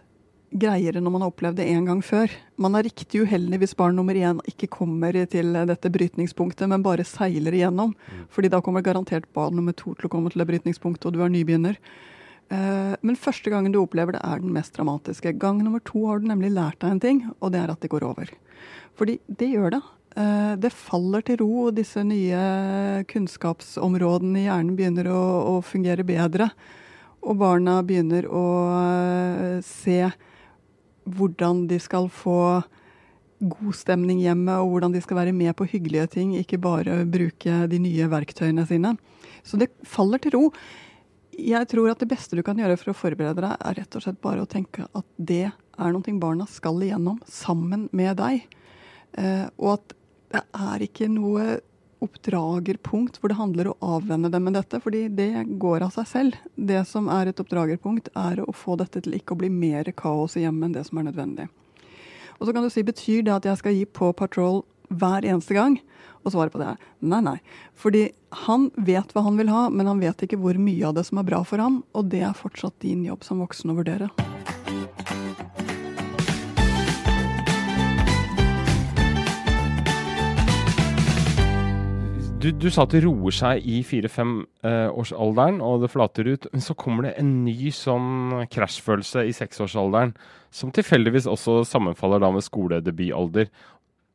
greiere 0.52 1.02
når 1.04 1.14
man 1.14 1.24
har 1.24 1.32
opplevd 1.32 1.60
det 1.60 1.68
en 1.74 1.88
gang 1.90 2.02
før. 2.06 2.32
Man 2.62 2.78
er 2.78 2.88
riktig 2.88 3.24
uheldig 3.26 3.60
hvis 3.62 3.76
barn 3.78 3.98
nummer 4.00 4.16
én 4.16 4.40
ikke 4.48 4.70
kommer 4.72 5.16
til 5.30 5.58
dette 5.70 5.92
brytningspunktet, 5.92 6.70
men 6.72 6.86
bare 6.86 7.06
seiler 7.08 7.56
igjennom. 7.56 7.94
Mm. 7.94 8.28
Fordi 8.34 8.52
da 8.54 8.62
kommer 8.64 8.86
garantert 8.86 9.28
barn 9.36 9.58
nummer 9.60 9.76
to 9.78 9.94
til 9.96 10.08
å 10.08 10.14
komme 10.14 10.32
til 10.32 10.44
det 10.44 10.50
brytningspunktet, 10.52 11.10
og 11.10 11.18
du 11.18 11.26
er 11.26 11.34
nybegynner. 11.34 11.80
Eh, 12.50 12.96
men 13.02 13.20
første 13.20 13.52
gangen 13.52 13.76
du 13.76 13.82
opplever 13.82 14.16
det, 14.16 14.24
er 14.24 14.42
den 14.44 14.56
mest 14.56 14.78
dramatiske. 14.78 15.36
Gang 15.42 15.60
nummer 15.64 15.84
to 15.84 16.06
har 16.08 16.22
du 16.22 16.30
nemlig 16.30 16.54
lært 16.56 16.80
deg 16.84 16.96
en 16.96 17.04
ting, 17.04 17.22
og 17.42 17.52
det 17.54 17.62
er 17.64 17.74
at 17.74 17.84
det 17.84 17.92
går 17.92 18.08
over. 18.08 18.32
Fordi 18.98 19.20
det 19.28 19.52
gjør 19.52 19.76
det. 19.76 19.84
Eh, 20.18 20.54
det 20.64 20.74
faller 20.74 21.26
til 21.28 21.42
ro, 21.44 21.52
og 21.68 21.76
disse 21.78 22.02
nye 22.08 23.04
kunnskapsområdene 23.12 24.46
i 24.46 24.48
hjernen 24.48 24.78
begynner 24.80 25.12
å, 25.12 25.24
å 25.58 25.60
fungere 25.66 26.08
bedre. 26.08 26.50
Og 27.28 27.36
barna 27.42 27.82
begynner 27.84 28.30
å 28.32 28.46
eh, 28.78 29.60
se 29.66 30.00
hvordan 31.16 31.66
de 31.70 31.80
skal 31.82 32.10
få 32.12 32.64
god 33.38 33.76
stemning 33.78 34.20
hjemme, 34.24 34.56
og 34.58 34.72
hvordan 34.72 34.96
de 34.96 35.02
skal 35.04 35.20
være 35.20 35.36
med 35.36 35.54
på 35.58 35.68
hyggelige 35.70 36.08
ting, 36.18 36.34
ikke 36.36 36.60
bare 36.62 37.04
bruke 37.06 37.60
de 37.70 37.80
nye 37.80 38.10
verktøyene 38.10 38.66
sine. 38.68 38.96
Så 39.46 39.60
det 39.62 39.70
faller 39.86 40.22
til 40.22 40.34
ro. 40.36 40.44
Jeg 41.38 41.70
tror 41.70 41.92
at 41.92 42.02
det 42.02 42.10
beste 42.10 42.38
du 42.38 42.42
kan 42.46 42.58
gjøre 42.58 42.80
for 42.82 42.92
å 42.92 42.98
forberede 42.98 43.44
deg, 43.46 43.54
er 43.62 43.78
rett 43.78 43.98
og 43.98 44.04
slett 44.04 44.22
bare 44.24 44.42
å 44.42 44.50
tenke 44.50 44.88
at 44.90 45.06
det 45.18 45.46
er 45.52 45.94
noe 45.94 46.18
barna 46.18 46.48
skal 46.50 46.82
igjennom 46.82 47.20
sammen 47.30 47.86
med 47.94 48.18
deg. 48.18 48.48
Eh, 49.18 49.46
og 49.62 49.78
at 49.78 49.94
det 50.34 50.44
er 50.58 50.84
ikke 50.88 51.08
noe 51.12 51.60
oppdragerpunkt 52.04 53.20
hvor 53.20 53.32
det 53.32 53.40
handler 53.40 53.70
å 53.72 53.78
avvenne 53.98 54.30
dem 54.34 54.48
med 54.48 54.58
dette, 54.58 54.80
fordi 54.84 55.08
det 55.14 55.46
går 55.62 55.86
av 55.88 55.94
seg 55.96 56.10
selv. 56.10 56.40
Det 56.56 56.84
som 56.90 57.10
er 57.14 57.32
et 57.32 57.42
oppdragerpunkt, 57.42 58.12
er 58.16 58.42
å 58.44 58.54
få 58.56 58.78
dette 58.80 59.02
til 59.04 59.18
ikke 59.18 59.36
å 59.36 59.42
bli 59.42 59.52
mer 59.54 59.90
kaos 59.98 60.38
i 60.38 60.46
hjemmet 60.46 60.70
enn 60.70 60.78
det 60.78 60.86
som 60.90 61.02
er 61.02 61.10
nødvendig. 61.10 61.48
Og 62.38 62.48
så 62.48 62.54
kan 62.54 62.66
du 62.66 62.70
si, 62.70 62.86
Betyr 62.86 63.26
det 63.26 63.34
at 63.34 63.50
jeg 63.50 63.62
skal 63.62 63.78
gi 63.78 63.86
på 63.90 64.12
patrol 64.14 64.64
hver 64.94 65.26
eneste 65.26 65.58
gang? 65.58 65.80
Og 66.24 66.34
svaret 66.34 66.54
på 66.54 66.62
det 66.62 66.70
er 66.74 66.80
nei, 67.00 67.22
nei. 67.24 67.38
Fordi 67.78 68.08
han 68.46 68.70
vet 68.76 69.14
hva 69.16 69.24
han 69.26 69.40
vil 69.40 69.52
ha, 69.54 69.68
men 69.72 69.90
han 69.90 70.02
vet 70.04 70.28
ikke 70.28 70.40
hvor 70.42 70.60
mye 70.60 70.90
av 70.90 70.98
det 70.98 71.08
som 71.08 71.22
er 71.22 71.28
bra 71.28 71.44
for 71.48 71.64
ham, 71.64 71.82
og 71.96 72.12
det 72.12 72.24
er 72.28 72.38
fortsatt 72.38 72.78
din 72.84 73.06
jobb 73.08 73.24
som 73.26 73.44
voksen 73.44 73.74
å 73.74 73.80
vurdere. 73.80 74.12
Du, 82.38 82.52
du, 82.54 82.68
sa 82.70 82.84
at 82.86 82.92
det 82.94 83.00
roer 83.02 83.34
seg 83.34 83.64
i 83.66 83.80
fire-femårsalderen, 83.82 85.56
eh, 85.58 85.66
og 85.66 85.82
det 85.82 85.90
flater 85.90 86.28
ut. 86.30 86.44
Men 86.54 86.62
så 86.62 86.76
kommer 86.78 87.08
det 87.08 87.16
en 87.18 87.32
ny 87.48 87.72
sånn 87.74 88.44
krasjfølelse 88.54 89.24
i 89.26 89.34
seksårsalderen, 89.34 90.14
som 90.54 90.70
tilfeldigvis 90.74 91.26
også 91.32 91.64
sammenfaller 91.66 92.22
da 92.22 92.30
med 92.36 92.46
skoledebutalder. 92.46 93.50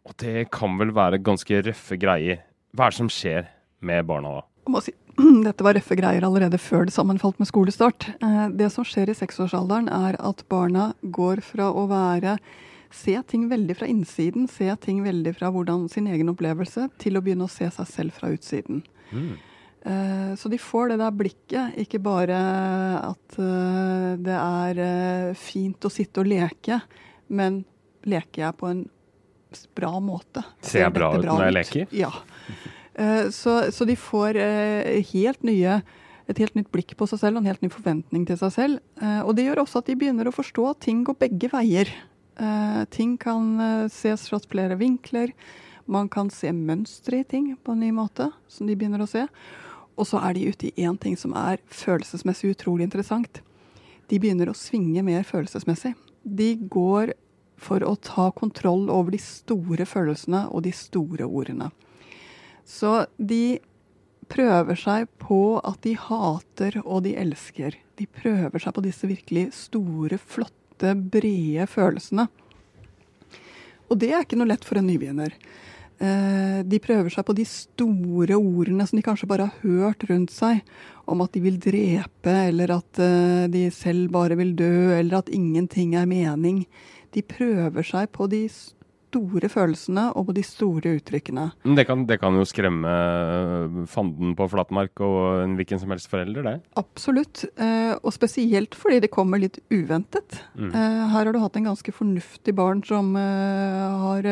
Og 0.07 0.14
det 0.23 0.47
kan 0.55 0.79
vel 0.79 0.95
være 0.95 1.19
ganske 1.26 1.64
røffe 1.67 1.99
greier. 1.99 2.45
Hva 2.71 2.87
er 2.87 2.95
det 2.95 3.00
som 3.00 3.11
skjer 3.11 3.50
med 3.83 4.07
barna 4.07 4.38
da? 4.38 4.47
Jeg 4.62 4.76
må 4.76 4.85
si, 4.87 4.95
Dette 5.49 5.67
var 5.67 5.75
røffe 5.81 5.99
greier 5.99 6.23
allerede 6.29 6.62
før 6.62 6.87
det 6.87 6.95
sammenfalt 6.95 7.43
med 7.43 7.50
skolestart. 7.50 8.07
Eh, 8.23 8.45
det 8.55 8.71
som 8.71 8.87
skjer 8.87 9.11
i 9.11 9.19
seksårsalderen, 9.19 9.91
er 9.91 10.21
at 10.23 10.47
barna 10.52 10.93
går 11.02 11.43
fra 11.43 11.73
å 11.75 11.88
være 11.91 12.38
se 12.96 13.14
ting 13.28 13.49
veldig 13.50 13.76
fra 13.78 13.88
innsiden, 13.90 14.49
se 14.50 14.68
ting 14.82 15.02
veldig 15.04 15.34
fra 15.38 15.50
hvordan 15.52 15.88
sin 15.92 16.08
egen 16.12 16.32
opplevelse, 16.32 16.88
til 17.02 17.18
å 17.18 17.25
begynne 17.25 17.49
å 17.49 17.52
se 17.52 17.68
seg 17.72 17.88
selv 17.88 18.18
fra 18.18 18.32
utsiden. 18.34 18.82
Mm. 19.12 19.32
Uh, 19.82 20.34
så 20.38 20.46
de 20.49 20.58
får 20.62 20.92
det 20.92 20.99
der 21.00 21.14
blikket, 21.18 21.78
ikke 21.82 21.99
bare 22.02 22.37
at 23.00 23.38
uh, 23.40 24.12
det 24.22 24.37
er 24.37 24.78
uh, 24.78 25.38
fint 25.38 25.88
å 25.88 25.90
sitte 25.90 26.22
og 26.22 26.30
leke, 26.30 26.78
men 27.34 27.64
leker 28.06 28.44
jeg 28.44 28.58
på 28.61 28.70
en 28.70 28.84
bra 29.75 29.96
måte? 30.02 30.44
Ser 30.62 30.87
jeg 30.87 30.94
bra 30.94 31.11
ut 31.16 31.26
når 31.26 31.44
jeg 31.49 31.56
leker? 31.58 31.90
Ja. 31.96 32.12
Så, 33.32 33.52
så, 33.72 33.87
de 33.88 33.94
får 33.96 34.37
helt 35.08 35.44
nye 35.49 35.78
et 36.28 36.40
helt 36.42 36.56
nytt 36.58 36.68
blikk 36.75 36.92
på 36.99 37.06
seg 37.08 37.22
selv 37.22 37.38
og 37.38 37.40
en 37.42 37.49
helt 37.49 37.62
ny 37.64 37.70
forventning 37.72 38.26
til 38.28 38.37
seg 38.40 38.52
selv. 38.52 38.82
og 39.25 39.32
det 39.37 39.46
gjør 39.46 39.62
også 39.62 39.80
at 39.80 39.88
de 39.88 39.96
begynner 39.96 40.28
å 40.28 40.34
forstå 40.34 40.66
at 40.68 40.82
ting 40.84 41.00
går 41.06 41.16
begge 41.22 41.49
veier. 41.54 41.88
Uh, 42.41 42.85
ting 42.91 43.17
kan 43.21 43.61
uh, 43.61 43.89
ses 43.93 44.29
fra 44.31 44.41
flere 44.41 44.79
vinkler. 44.81 45.35
Man 45.85 46.09
kan 46.09 46.31
se 46.31 46.53
mønstre 46.55 47.21
i 47.21 47.27
ting 47.29 47.53
på 47.57 47.75
en 47.75 47.83
ny 47.83 47.91
måte, 47.95 48.31
som 48.49 48.69
de 48.69 48.77
begynner 48.79 49.03
å 49.05 49.11
se. 49.11 49.27
Og 49.99 50.09
så 50.09 50.23
er 50.25 50.37
de 50.37 50.47
ute 50.49 50.71
i 50.71 50.87
én 50.87 50.97
ting 51.01 51.19
som 51.21 51.35
er 51.37 51.61
følelsesmessig 51.69 52.55
utrolig 52.55 52.87
interessant. 52.89 53.43
De 54.09 54.21
begynner 54.21 54.51
å 54.51 54.57
svinge 54.57 55.05
mer 55.05 55.27
følelsesmessig. 55.29 55.93
De 56.23 56.55
går 56.71 57.12
for 57.62 57.85
å 57.87 57.95
ta 58.01 58.31
kontroll 58.35 58.89
over 58.91 59.15
de 59.15 59.21
store 59.23 59.87
følelsene 59.87 60.47
og 60.51 60.65
de 60.67 60.73
store 60.75 61.29
ordene. 61.29 61.71
Så 62.65 63.05
de 63.19 63.61
prøver 64.33 64.79
seg 64.79 65.11
på 65.21 65.59
at 65.61 65.83
de 65.85 65.95
hater 65.99 66.81
og 66.83 67.05
de 67.07 67.15
elsker. 67.21 67.77
De 67.99 68.09
prøver 68.09 68.62
seg 68.62 68.75
på 68.75 68.85
disse 68.85 69.09
virkelig 69.11 69.51
store, 69.59 70.19
flotte 70.19 70.62
disse 70.83 70.95
brede 70.95 71.67
følelsene. 71.67 72.29
Og 73.91 73.99
det 74.01 74.12
er 74.12 74.25
ikke 74.25 74.39
noe 74.41 74.51
lett 74.51 74.65
for 74.65 74.81
en 74.81 74.89
nybegynner. 74.89 75.35
Eh, 76.03 76.62
de 76.67 76.79
prøver 76.83 77.12
seg 77.12 77.27
på 77.29 77.35
de 77.37 77.45
store 77.47 78.35
ordene 78.39 78.87
som 78.89 78.99
de 78.99 79.05
kanskje 79.05 79.29
bare 79.29 79.51
har 79.51 79.62
hørt 79.62 80.03
rundt 80.09 80.33
seg, 80.33 80.62
om 81.07 81.21
at 81.23 81.33
de 81.35 81.43
vil 81.45 81.61
drepe, 81.61 82.35
eller 82.49 82.73
at 82.79 83.03
eh, 83.03 83.47
de 83.53 83.67
selv 83.71 84.11
bare 84.15 84.39
vil 84.41 84.55
dø, 84.57 84.97
eller 84.97 85.21
at 85.21 85.31
ingenting 85.31 85.95
er 85.95 86.09
mening. 86.09 86.65
De 87.12 87.23
prøver 87.23 87.87
seg 87.87 88.11
på 88.17 88.27
de 88.33 88.47
store 88.49 88.82
store 89.12 89.50
følelsene 89.52 90.09
og 90.16 90.28
på 90.31 90.37
de 90.37 90.45
store 90.47 90.97
uttrykkene. 90.99 91.49
Det 91.76 91.85
kan, 91.88 92.07
det 92.09 92.19
kan 92.23 92.37
jo 92.38 92.47
skremme 92.49 92.88
eh, 92.88 93.81
fanden 93.90 94.37
på 94.38 94.49
flatmark 94.52 95.02
og 95.04 95.42
en 95.45 95.57
hvilken 95.59 95.83
som 95.83 95.92
helst 95.92 96.11
forelder, 96.12 96.47
det? 96.49 96.54
Absolutt, 96.81 97.45
eh, 97.61 97.92
og 98.00 98.12
spesielt 98.16 98.76
fordi 98.78 99.02
det 99.04 99.12
kommer 99.12 99.42
litt 99.42 99.61
uventet. 99.73 100.40
Mm. 100.57 100.73
Eh, 100.73 101.02
her 101.12 101.26
har 101.26 101.33
du 101.33 101.42
hatt 101.42 101.59
en 101.61 101.69
ganske 101.73 101.95
fornuftig 101.95 102.57
barn 102.57 102.83
som 102.87 103.12
har 103.16 104.26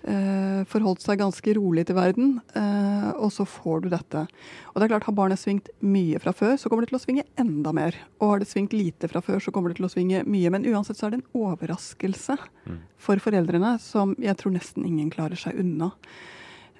forholdt 0.00 1.02
seg 1.04 1.20
ganske 1.20 1.52
rolig 1.58 1.84
til 1.88 1.96
verden, 1.98 2.32
eh, 2.56 3.10
og 3.20 3.32
så 3.34 3.44
får 3.48 3.84
du 3.84 3.88
dette. 3.92 4.24
Og 4.72 4.80
det 4.80 4.86
er 4.86 4.92
klart, 4.94 5.04
Har 5.04 5.16
barnet 5.16 5.38
svingt 5.38 5.68
mye 5.80 6.18
fra 6.18 6.32
før, 6.32 6.56
så 6.56 6.68
kommer 6.68 6.84
det 6.84 6.90
til 6.92 6.98
å 6.98 7.04
svinge 7.04 7.26
enda 7.36 7.72
mer. 7.72 7.94
Og 8.20 8.28
har 8.30 8.38
det 8.40 8.48
svingt 8.48 8.72
lite 8.72 9.08
fra 9.08 9.20
før, 9.20 9.40
så 9.40 9.52
kommer 9.52 9.70
det 9.70 9.76
til 9.76 9.88
å 9.88 9.92
svinge 9.92 10.24
mye. 10.24 10.50
Men 10.50 10.64
uansett 10.64 10.96
så 10.96 11.06
er 11.06 11.10
det 11.10 11.20
en 11.20 11.40
overraskelse 11.42 12.36
mm. 12.66 12.78
for 12.96 13.16
foreldrene 13.20 13.78
som 13.80 14.14
jeg 14.18 14.36
tror 14.36 14.52
nesten 14.56 14.86
ingen 14.86 15.10
klarer 15.10 15.36
seg 15.36 15.58
unna. 15.60 15.92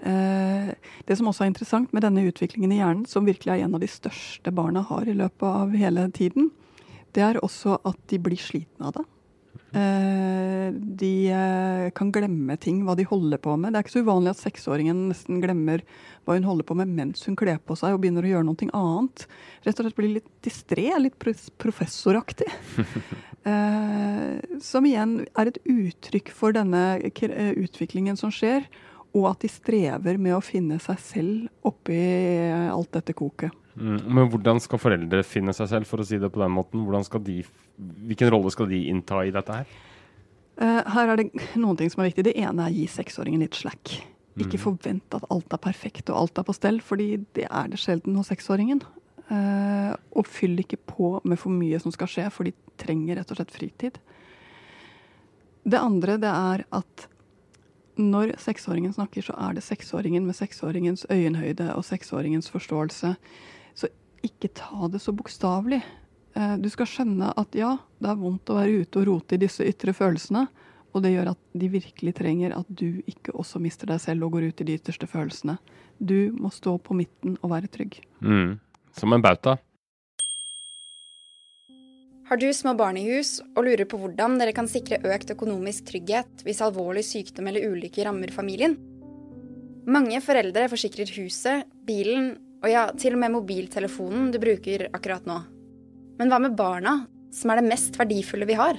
Eh, 0.02 0.72
det 1.04 1.16
som 1.18 1.28
også 1.28 1.44
er 1.44 1.52
interessant 1.52 1.92
med 1.92 2.02
denne 2.06 2.24
utviklingen 2.24 2.72
i 2.72 2.80
hjernen, 2.80 3.06
som 3.06 3.28
virkelig 3.28 3.52
er 3.52 3.66
en 3.66 3.76
av 3.76 3.82
de 3.82 3.90
største 3.90 4.52
barna 4.54 4.80
har 4.88 5.08
i 5.08 5.16
løpet 5.16 5.44
av 5.44 5.76
hele 5.76 6.08
tiden, 6.16 6.50
det 7.12 7.24
er 7.26 7.40
også 7.44 7.80
at 7.84 7.98
de 8.08 8.20
blir 8.22 8.40
slitne 8.40 8.86
av 8.86 8.96
det. 8.96 9.04
Eh, 9.70 10.68
de 10.74 11.30
eh, 11.30 11.90
kan 11.94 12.10
glemme 12.10 12.56
ting, 12.58 12.82
hva 12.86 12.96
de 12.98 13.06
holder 13.06 13.38
på 13.42 13.54
med. 13.54 13.72
Det 13.72 13.78
er 13.78 13.86
ikke 13.86 13.94
så 13.94 14.02
uvanlig 14.02 14.32
at 14.32 14.42
seksåringen 14.42 15.04
nesten 15.12 15.38
glemmer 15.42 15.84
hva 16.26 16.34
hun 16.34 16.48
holder 16.48 16.66
på 16.66 16.76
med 16.80 16.90
mens 16.90 17.22
hun 17.28 17.38
kler 17.38 17.60
på 17.62 17.76
seg 17.78 17.94
og 17.94 18.02
begynner 18.02 18.26
å 18.26 18.32
gjøre 18.32 18.48
noe 18.48 18.70
annet. 18.74 19.26
Rett 19.66 19.78
og 19.78 19.86
slett 19.86 19.98
blir 19.98 20.16
litt 20.18 20.30
distré, 20.42 20.88
litt 20.98 21.18
professoraktig. 21.62 22.50
eh, 23.50 24.58
som 24.64 24.90
igjen 24.90 25.20
er 25.38 25.52
et 25.52 25.62
uttrykk 25.62 26.34
for 26.34 26.56
denne 26.56 26.84
utviklingen 27.06 28.18
som 28.18 28.34
skjer, 28.34 28.66
og 29.16 29.26
at 29.32 29.42
de 29.42 29.50
strever 29.50 30.18
med 30.22 30.36
å 30.36 30.44
finne 30.44 30.78
seg 30.82 31.00
selv 31.02 31.66
oppi 31.66 31.98
alt 32.70 32.92
dette 32.94 33.14
koket. 33.18 33.54
Mm, 33.80 33.98
men 34.06 34.28
hvordan 34.30 34.60
skal 34.62 34.80
foreldre 34.82 35.22
finne 35.26 35.54
seg 35.56 35.70
selv, 35.70 35.88
for 35.88 36.02
å 36.02 36.06
si 36.06 36.18
det 36.20 36.30
på 36.32 36.42
den 36.42 36.52
måten? 36.54 36.84
De, 37.26 37.40
hvilken 38.10 38.30
rolle 38.34 38.52
skal 38.54 38.70
de 38.70 38.84
innta 38.90 39.22
i 39.26 39.32
dette 39.34 39.60
her? 39.60 39.74
Uh, 40.60 40.82
her 40.94 41.12
er 41.12 41.22
det 41.22 41.30
noen 41.56 41.78
ting 41.78 41.90
som 41.92 42.02
er 42.02 42.10
viktig. 42.10 42.26
Det 42.28 42.36
ene 42.38 42.66
er 42.66 42.72
å 42.72 42.76
gi 42.76 42.86
seksåringen 42.90 43.42
litt 43.42 43.58
slack. 43.58 43.96
Ikke 44.40 44.60
forvente 44.60 45.10
forvent 45.10 45.16
at 45.18 45.28
alt 45.34 45.54
er 45.56 45.60
perfekt 45.60 46.10
og 46.12 46.18
alt 46.20 46.38
er 46.40 46.46
på 46.46 46.54
stell, 46.56 46.80
fordi 46.84 47.08
det 47.36 47.46
er 47.48 47.70
det 47.72 47.80
sjelden 47.80 48.18
hos 48.18 48.30
seksåringen. 48.32 48.82
Uh, 49.30 49.94
og 50.18 50.26
fyll 50.26 50.58
ikke 50.58 50.80
på 50.90 51.14
med 51.24 51.38
for 51.38 51.54
mye 51.54 51.78
som 51.82 51.94
skal 51.94 52.10
skje, 52.10 52.26
for 52.34 52.48
de 52.48 52.54
trenger 52.80 53.20
rett 53.20 53.32
og 53.32 53.38
slett 53.38 53.54
fritid. 53.54 54.00
Det 55.62 55.80
andre 55.80 56.16
det 56.20 56.30
er 56.30 56.64
at 56.74 57.06
når 58.00 58.34
seksåringen 58.40 58.94
snakker, 58.96 59.24
så 59.24 59.36
er 59.36 59.56
det 59.56 59.64
seksåringen 59.66 60.26
med 60.26 60.36
seksåringens 60.38 61.06
øyenhøyde 61.12 61.70
og 61.76 61.84
seksåringens 61.86 62.50
forståelse 62.50 63.14
Så 63.74 63.88
ikke 64.26 64.50
ta 64.56 64.88
det 64.92 65.00
så 65.00 65.12
bokstavelig. 65.16 65.80
Eh, 66.34 66.56
du 66.60 66.68
skal 66.68 66.88
skjønne 66.88 67.30
at 67.36 67.54
ja, 67.56 67.76
det 68.00 68.10
er 68.10 68.18
vondt 68.20 68.50
å 68.50 68.58
være 68.58 68.82
ute 68.82 69.00
og 69.00 69.06
rote 69.08 69.36
i 69.36 69.40
disse 69.40 69.64
ytre 69.64 69.94
følelsene. 69.96 70.46
Og 70.90 71.04
det 71.04 71.12
gjør 71.14 71.32
at 71.32 71.40
de 71.54 71.68
virkelig 71.70 72.14
trenger 72.18 72.56
at 72.56 72.66
du 72.68 73.00
ikke 73.06 73.32
også 73.38 73.62
mister 73.62 73.88
deg 73.92 74.02
selv 74.02 74.26
og 74.26 74.34
går 74.34 74.50
ut 74.50 74.60
i 74.60 74.66
de 74.66 74.76
ytterste 74.80 75.06
følelsene. 75.08 75.56
Du 75.98 76.32
må 76.34 76.50
stå 76.52 76.76
på 76.82 76.96
midten 76.98 77.36
og 77.40 77.52
være 77.54 77.70
trygg. 77.70 78.00
Mm. 78.20 78.58
Som 78.98 79.14
en 79.14 79.22
bauta. 79.22 79.56
Har 82.30 82.38
du 82.38 82.46
små 82.54 82.76
barn 82.78 82.94
i 82.94 83.08
hus 83.08 83.40
og 83.58 83.64
lurer 83.66 83.88
på 83.90 83.98
hvordan 83.98 84.36
dere 84.38 84.52
kan 84.54 84.68
sikre 84.70 85.00
økt 85.02 85.32
økonomisk 85.34 85.88
trygghet 85.88 86.44
hvis 86.46 86.60
alvorlig 86.62 87.02
sykdom 87.02 87.48
eller 87.50 87.64
ulykke 87.72 88.04
rammer 88.06 88.30
familien? 88.30 88.76
Mange 89.90 90.20
foreldre 90.22 90.68
forsikrer 90.70 91.10
huset, 91.16 91.66
bilen 91.88 92.36
og 92.60 92.68
ja, 92.70 92.84
til 92.94 93.16
og 93.16 93.22
med 93.24 93.34
mobiltelefonen 93.34 94.28
du 94.30 94.38
bruker 94.38 94.86
akkurat 94.92 95.26
nå. 95.26 95.40
Men 96.20 96.30
hva 96.30 96.38
med 96.44 96.54
barna, 96.54 96.92
som 97.34 97.50
er 97.50 97.58
det 97.58 97.72
mest 97.72 97.98
verdifulle 97.98 98.46
vi 98.46 98.58
har? 98.60 98.78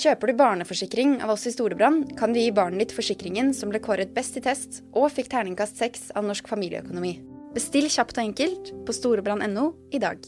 Kjøper 0.00 0.32
du 0.32 0.40
barneforsikring 0.40 1.18
av 1.20 1.34
oss 1.34 1.44
i 1.44 1.52
Storebrand, 1.52 2.14
kan 2.16 2.32
du 2.32 2.40
gi 2.40 2.56
barnet 2.56 2.86
ditt 2.86 2.96
forsikringen 2.96 3.52
som 3.56 3.68
ble 3.68 3.82
kåret 3.84 4.16
best 4.16 4.40
i 4.40 4.44
test 4.48 4.80
og 4.94 5.10
fikk 5.12 5.28
terningkast 5.34 5.76
seks 5.84 6.08
av 6.16 6.24
Norsk 6.24 6.48
familieøkonomi. 6.48 7.18
Bestill 7.52 7.92
kjapt 7.92 8.16
og 8.16 8.24
enkelt 8.30 8.72
på 8.88 8.96
storebrand.no 8.96 9.68
i 9.92 10.00
dag. 10.00 10.24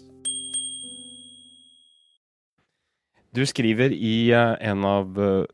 Du 3.37 3.45
skriver 3.47 3.93
i 3.93 4.31
eh, 4.33 4.57
en 4.71 4.85
av 4.89 5.19
eh, 5.21 5.47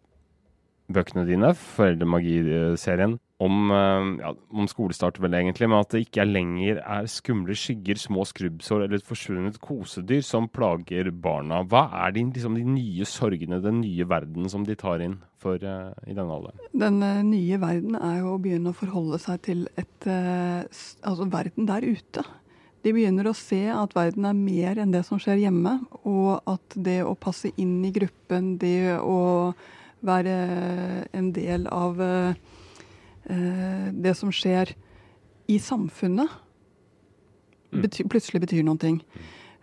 bøkene 0.94 1.24
dine, 1.26 1.50
Foreldremagi-serien, 1.58 3.16
om, 3.42 3.56
eh, 3.74 4.10
ja, 4.22 4.30
om, 4.54 4.68
skolestart, 4.70 5.18
vel 5.22 5.34
egentlig, 5.34 5.66
men 5.68 5.82
at 5.82 5.90
det 5.90 6.04
ikke 6.04 6.22
er 6.22 6.30
lenger 6.30 6.78
er 6.80 7.08
skumle 7.10 7.56
skygger, 7.58 7.98
små 7.98 8.22
skrubbsår 8.30 8.84
eller 8.84 9.00
et 9.00 9.08
forsvunnet 9.08 9.58
kosedyr 9.64 10.22
som 10.24 10.46
plager 10.46 11.10
barna. 11.10 11.64
Hva 11.66 11.88
er 12.04 12.14
de, 12.14 12.28
liksom, 12.36 12.60
de 12.60 12.76
nye 12.76 13.08
sorgene, 13.10 13.58
den 13.64 13.82
nye 13.82 14.06
verden 14.08 14.46
som 14.52 14.66
de 14.68 14.78
tar 14.78 15.02
inn 15.02 15.18
for, 15.42 15.58
uh, 15.58 15.90
i 16.06 16.14
denne 16.14 16.30
alderen? 16.30 16.62
Den 16.86 17.02
nye 17.32 17.58
verden 17.60 17.98
er 17.98 18.22
jo 18.22 18.36
å 18.36 18.40
begynne 18.44 18.70
å 18.70 18.78
forholde 18.78 19.18
seg 19.26 19.42
til 19.50 19.66
et, 19.74 19.98
uh, 20.06 20.62
altså 21.02 21.28
verden 21.34 21.68
der 21.68 21.90
ute. 21.90 22.24
De 22.84 22.92
begynner 22.92 23.30
å 23.30 23.36
se 23.36 23.62
at 23.72 23.94
verden 23.96 24.26
er 24.28 24.36
mer 24.36 24.78
enn 24.82 24.92
det 24.92 25.04
som 25.08 25.18
skjer 25.22 25.40
hjemme, 25.46 25.78
og 26.04 26.44
at 26.50 26.76
det 26.76 27.00
å 27.06 27.16
passe 27.16 27.48
inn 27.56 27.78
i 27.88 27.92
gruppen, 27.94 28.58
det 28.60 28.98
å 29.00 29.54
være 30.04 30.34
en 31.16 31.30
del 31.32 31.64
av 31.72 32.00
eh, 32.04 32.34
det 33.88 34.12
som 34.18 34.32
skjer 34.34 34.74
i 35.48 35.56
samfunnet, 35.60 36.40
Mm. 37.74 37.82
bety 37.82 38.04
plutselig 38.06 38.40
betyr 38.44 38.62
noen 38.62 38.78
ting. 38.78 39.00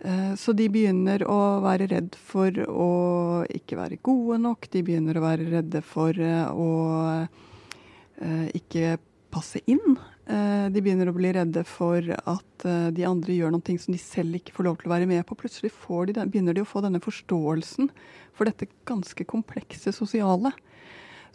Eh, 0.03 0.33
så 0.35 0.51
de 0.57 0.67
begynner 0.69 1.23
å 1.29 1.61
være 1.63 1.87
redd 1.87 2.15
for 2.19 2.51
å 2.67 2.89
ikke 3.47 3.77
være 3.79 4.01
gode 4.03 4.39
nok. 4.43 4.67
De 4.73 4.81
begynner 4.83 5.17
å 5.17 5.23
være 5.23 5.47
redde 5.47 5.81
for 5.85 6.17
eh, 6.19 6.47
å 6.51 7.27
ikke 8.53 8.99
passe 9.33 9.63
inn. 9.65 9.95
Eh, 10.31 10.67
de 10.71 10.79
begynner 10.83 11.09
å 11.09 11.15
bli 11.15 11.31
redde 11.35 11.63
for 11.67 12.05
at 12.15 12.65
eh, 12.67 12.87
de 12.95 13.03
andre 13.07 13.35
gjør 13.35 13.51
noe 13.51 13.77
som 13.81 13.95
de 13.95 13.99
selv 13.99 14.37
ikke 14.37 14.53
får 14.55 14.67
lov 14.67 14.77
til 14.79 14.87
å 14.87 14.93
være 14.93 15.09
med 15.09 15.25
på. 15.27 15.35
Plutselig 15.35 15.73
de 15.73 16.13
den, 16.15 16.31
begynner 16.31 16.55
de 16.55 16.63
å 16.63 16.69
få 16.69 16.83
denne 16.85 17.01
forståelsen 17.03 17.89
for 18.37 18.47
dette 18.47 18.69
ganske 18.87 19.25
komplekse 19.27 19.91
sosiale. 19.91 20.53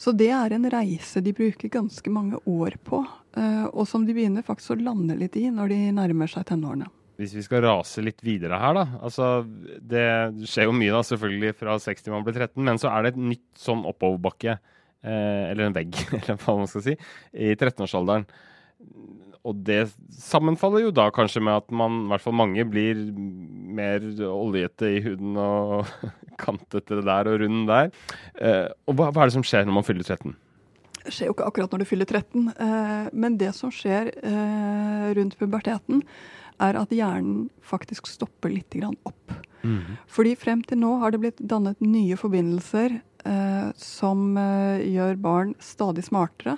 Så 0.01 0.13
det 0.17 0.31
er 0.33 0.53
en 0.53 0.69
reise 0.71 1.21
de 1.25 1.35
bruker 1.37 1.73
ganske 1.73 2.13
mange 2.13 2.41
år 2.47 2.79
på, 2.85 3.03
eh, 3.37 3.67
og 3.67 3.85
som 3.89 4.07
de 4.07 4.17
begynner 4.17 4.47
faktisk 4.47 4.77
å 4.77 4.81
lande 4.81 5.17
litt 5.19 5.37
i 5.37 5.49
når 5.51 5.73
de 5.73 5.81
nærmer 5.99 6.33
seg 6.33 6.49
tenårene. 6.49 6.89
Hvis 7.17 7.33
vi 7.33 7.45
skal 7.45 7.65
rase 7.65 8.05
litt 8.05 8.21
videre 8.25 8.59
her, 8.61 8.77
da. 8.77 8.89
Altså, 9.01 9.45
det 9.81 10.09
skjer 10.49 10.69
jo 10.69 10.77
mye 10.77 10.93
da, 10.93 11.05
selvfølgelig 11.05 11.55
fra 11.57 11.79
6 11.81 12.05
til 12.05 12.13
man 12.13 12.25
blir 12.25 12.37
13, 12.37 12.61
men 12.65 12.81
så 12.81 12.93
er 12.93 13.05
det 13.05 13.15
et 13.15 13.23
nytt 13.33 13.47
sånn 13.61 13.87
oppoverbakke, 13.89 14.59
eller 15.07 15.69
en 15.69 15.77
vegg, 15.77 15.97
eller 16.19 16.37
hva 16.43 16.59
man 16.59 16.69
skal 16.69 16.85
si, 16.85 16.97
i 17.33 17.55
13-årsalderen. 17.55 18.29
Og 19.47 19.61
det 19.67 19.93
sammenfaller 20.19 20.83
jo 20.87 20.95
da 20.95 21.07
kanskje 21.15 21.43
med 21.45 21.61
at 21.63 21.75
man, 21.75 22.07
i 22.07 22.11
hvert 22.11 22.25
fall 22.25 22.35
mange, 22.37 22.65
blir 22.67 22.99
mer 23.77 24.03
oljete 24.27 24.91
i 24.97 25.03
huden 25.05 25.37
og 25.39 25.93
kantete 26.43 26.99
der 27.07 27.31
og 27.31 27.39
rund 27.45 27.69
der. 27.71 27.93
Eh, 28.41 28.67
og 28.89 28.99
hva, 28.99 29.13
hva, 29.13 29.23
er 29.23 29.31
det 29.31 29.37
som 29.37 29.47
skjer 29.47 29.69
når 29.69 29.79
man 29.79 29.87
fyller 29.87 30.07
13? 30.07 30.35
Det 31.07 31.15
skjer 31.15 31.31
jo 31.31 31.37
ikke 31.37 31.47
akkurat 31.47 31.75
når 31.75 31.85
du 31.85 31.89
fyller 31.93 32.11
13, 32.11 32.49
eh, 32.51 33.07
men 33.15 33.39
det 33.39 33.53
som 33.55 33.71
skjer 33.71 34.11
eh, 34.19 35.07
rundt 35.15 35.39
puberteten, 35.39 36.03
er 36.63 36.79
at 36.81 36.93
hjernen 36.95 37.47
faktisk 37.65 38.09
stopper 38.09 38.51
litt 38.51 38.75
opp. 38.83 39.37
Mm. 39.63 39.99
Fordi 40.11 40.35
frem 40.39 40.63
til 40.67 40.81
nå 40.81 40.97
har 41.03 41.13
det 41.13 41.21
blitt 41.23 41.43
dannet 41.43 41.79
nye 41.85 42.17
forbindelser 42.19 42.99
eh, 42.99 43.69
som 43.79 44.33
eh, 44.41 44.83
gjør 44.97 45.21
barn 45.23 45.55
stadig 45.63 46.07
smartere. 46.09 46.57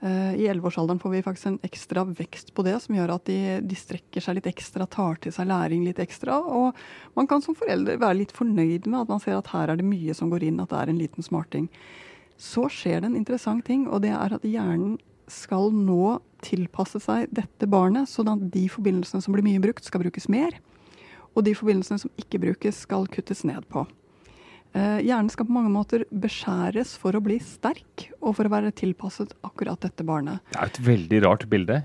Eh, 0.00 0.34
I 0.34 0.48
11-årsalderen 0.48 0.98
får 0.98 1.10
vi 1.10 1.22
faktisk 1.22 1.46
en 1.46 1.58
ekstra 1.62 2.04
vekst 2.04 2.54
på 2.54 2.64
det, 2.64 2.78
som 2.80 2.96
gjør 2.96 3.12
at 3.18 3.26
de, 3.28 3.40
de, 3.60 3.76
strekker 3.76 4.24
seg 4.24 4.38
litt 4.38 4.48
ekstra, 4.48 4.86
tar 4.88 5.20
til 5.20 5.34
seg 5.36 5.50
læring 5.50 5.84
litt 5.84 6.00
ekstra. 6.00 6.38
Og 6.40 6.78
man 7.18 7.28
kan 7.28 7.44
som 7.44 7.56
forelder 7.58 8.00
være 8.00 8.22
litt 8.22 8.32
fornøyd 8.36 8.88
med 8.88 9.02
at 9.02 9.12
man 9.12 9.20
ser 9.20 9.36
at 9.36 9.52
her 9.52 9.68
er 9.68 9.80
det 9.80 9.88
mye 9.88 10.16
som 10.16 10.32
går 10.32 10.48
inn, 10.48 10.62
at 10.62 10.72
det 10.72 10.80
er 10.80 10.94
en 10.94 11.02
liten 11.02 11.26
smarting. 11.26 11.68
Så 12.40 12.64
skjer 12.72 13.02
det 13.02 13.10
en 13.10 13.20
interessant 13.20 13.66
ting, 13.66 13.84
og 13.92 14.00
det 14.06 14.14
er 14.16 14.38
at 14.38 14.46
hjernen 14.48 14.96
skal 15.30 15.68
nå 15.74 16.16
tilpasse 16.42 16.98
seg 17.04 17.28
dette 17.36 17.68
barnet, 17.70 18.08
sånn 18.08 18.32
at 18.32 18.48
de 18.54 18.64
forbindelsene 18.72 19.20
som 19.22 19.36
blir 19.36 19.44
mye 19.46 19.60
brukt, 19.62 19.84
skal 19.84 20.02
brukes 20.02 20.30
mer. 20.32 20.56
Og 21.36 21.44
de 21.46 21.52
forbindelsene 21.54 22.00
som 22.00 22.16
ikke 22.18 22.40
brukes, 22.42 22.80
skal 22.88 23.04
kuttes 23.12 23.44
ned 23.46 23.68
på. 23.70 23.84
Eh, 24.70 25.00
hjernen 25.02 25.30
skal 25.32 25.48
på 25.48 25.54
mange 25.54 25.72
måter 25.74 26.04
beskjæres 26.14 26.92
for 27.00 27.16
å 27.16 27.22
bli 27.24 27.40
sterk, 27.42 28.06
og 28.20 28.36
for 28.38 28.46
å 28.46 28.52
være 28.52 28.74
tilpasset 28.76 29.32
akkurat 29.46 29.80
dette 29.82 30.06
barnet. 30.06 30.44
Det 30.52 30.60
er 30.60 30.70
et 30.70 30.84
veldig 30.90 31.22
rart 31.26 31.48
bilde. 31.50 31.80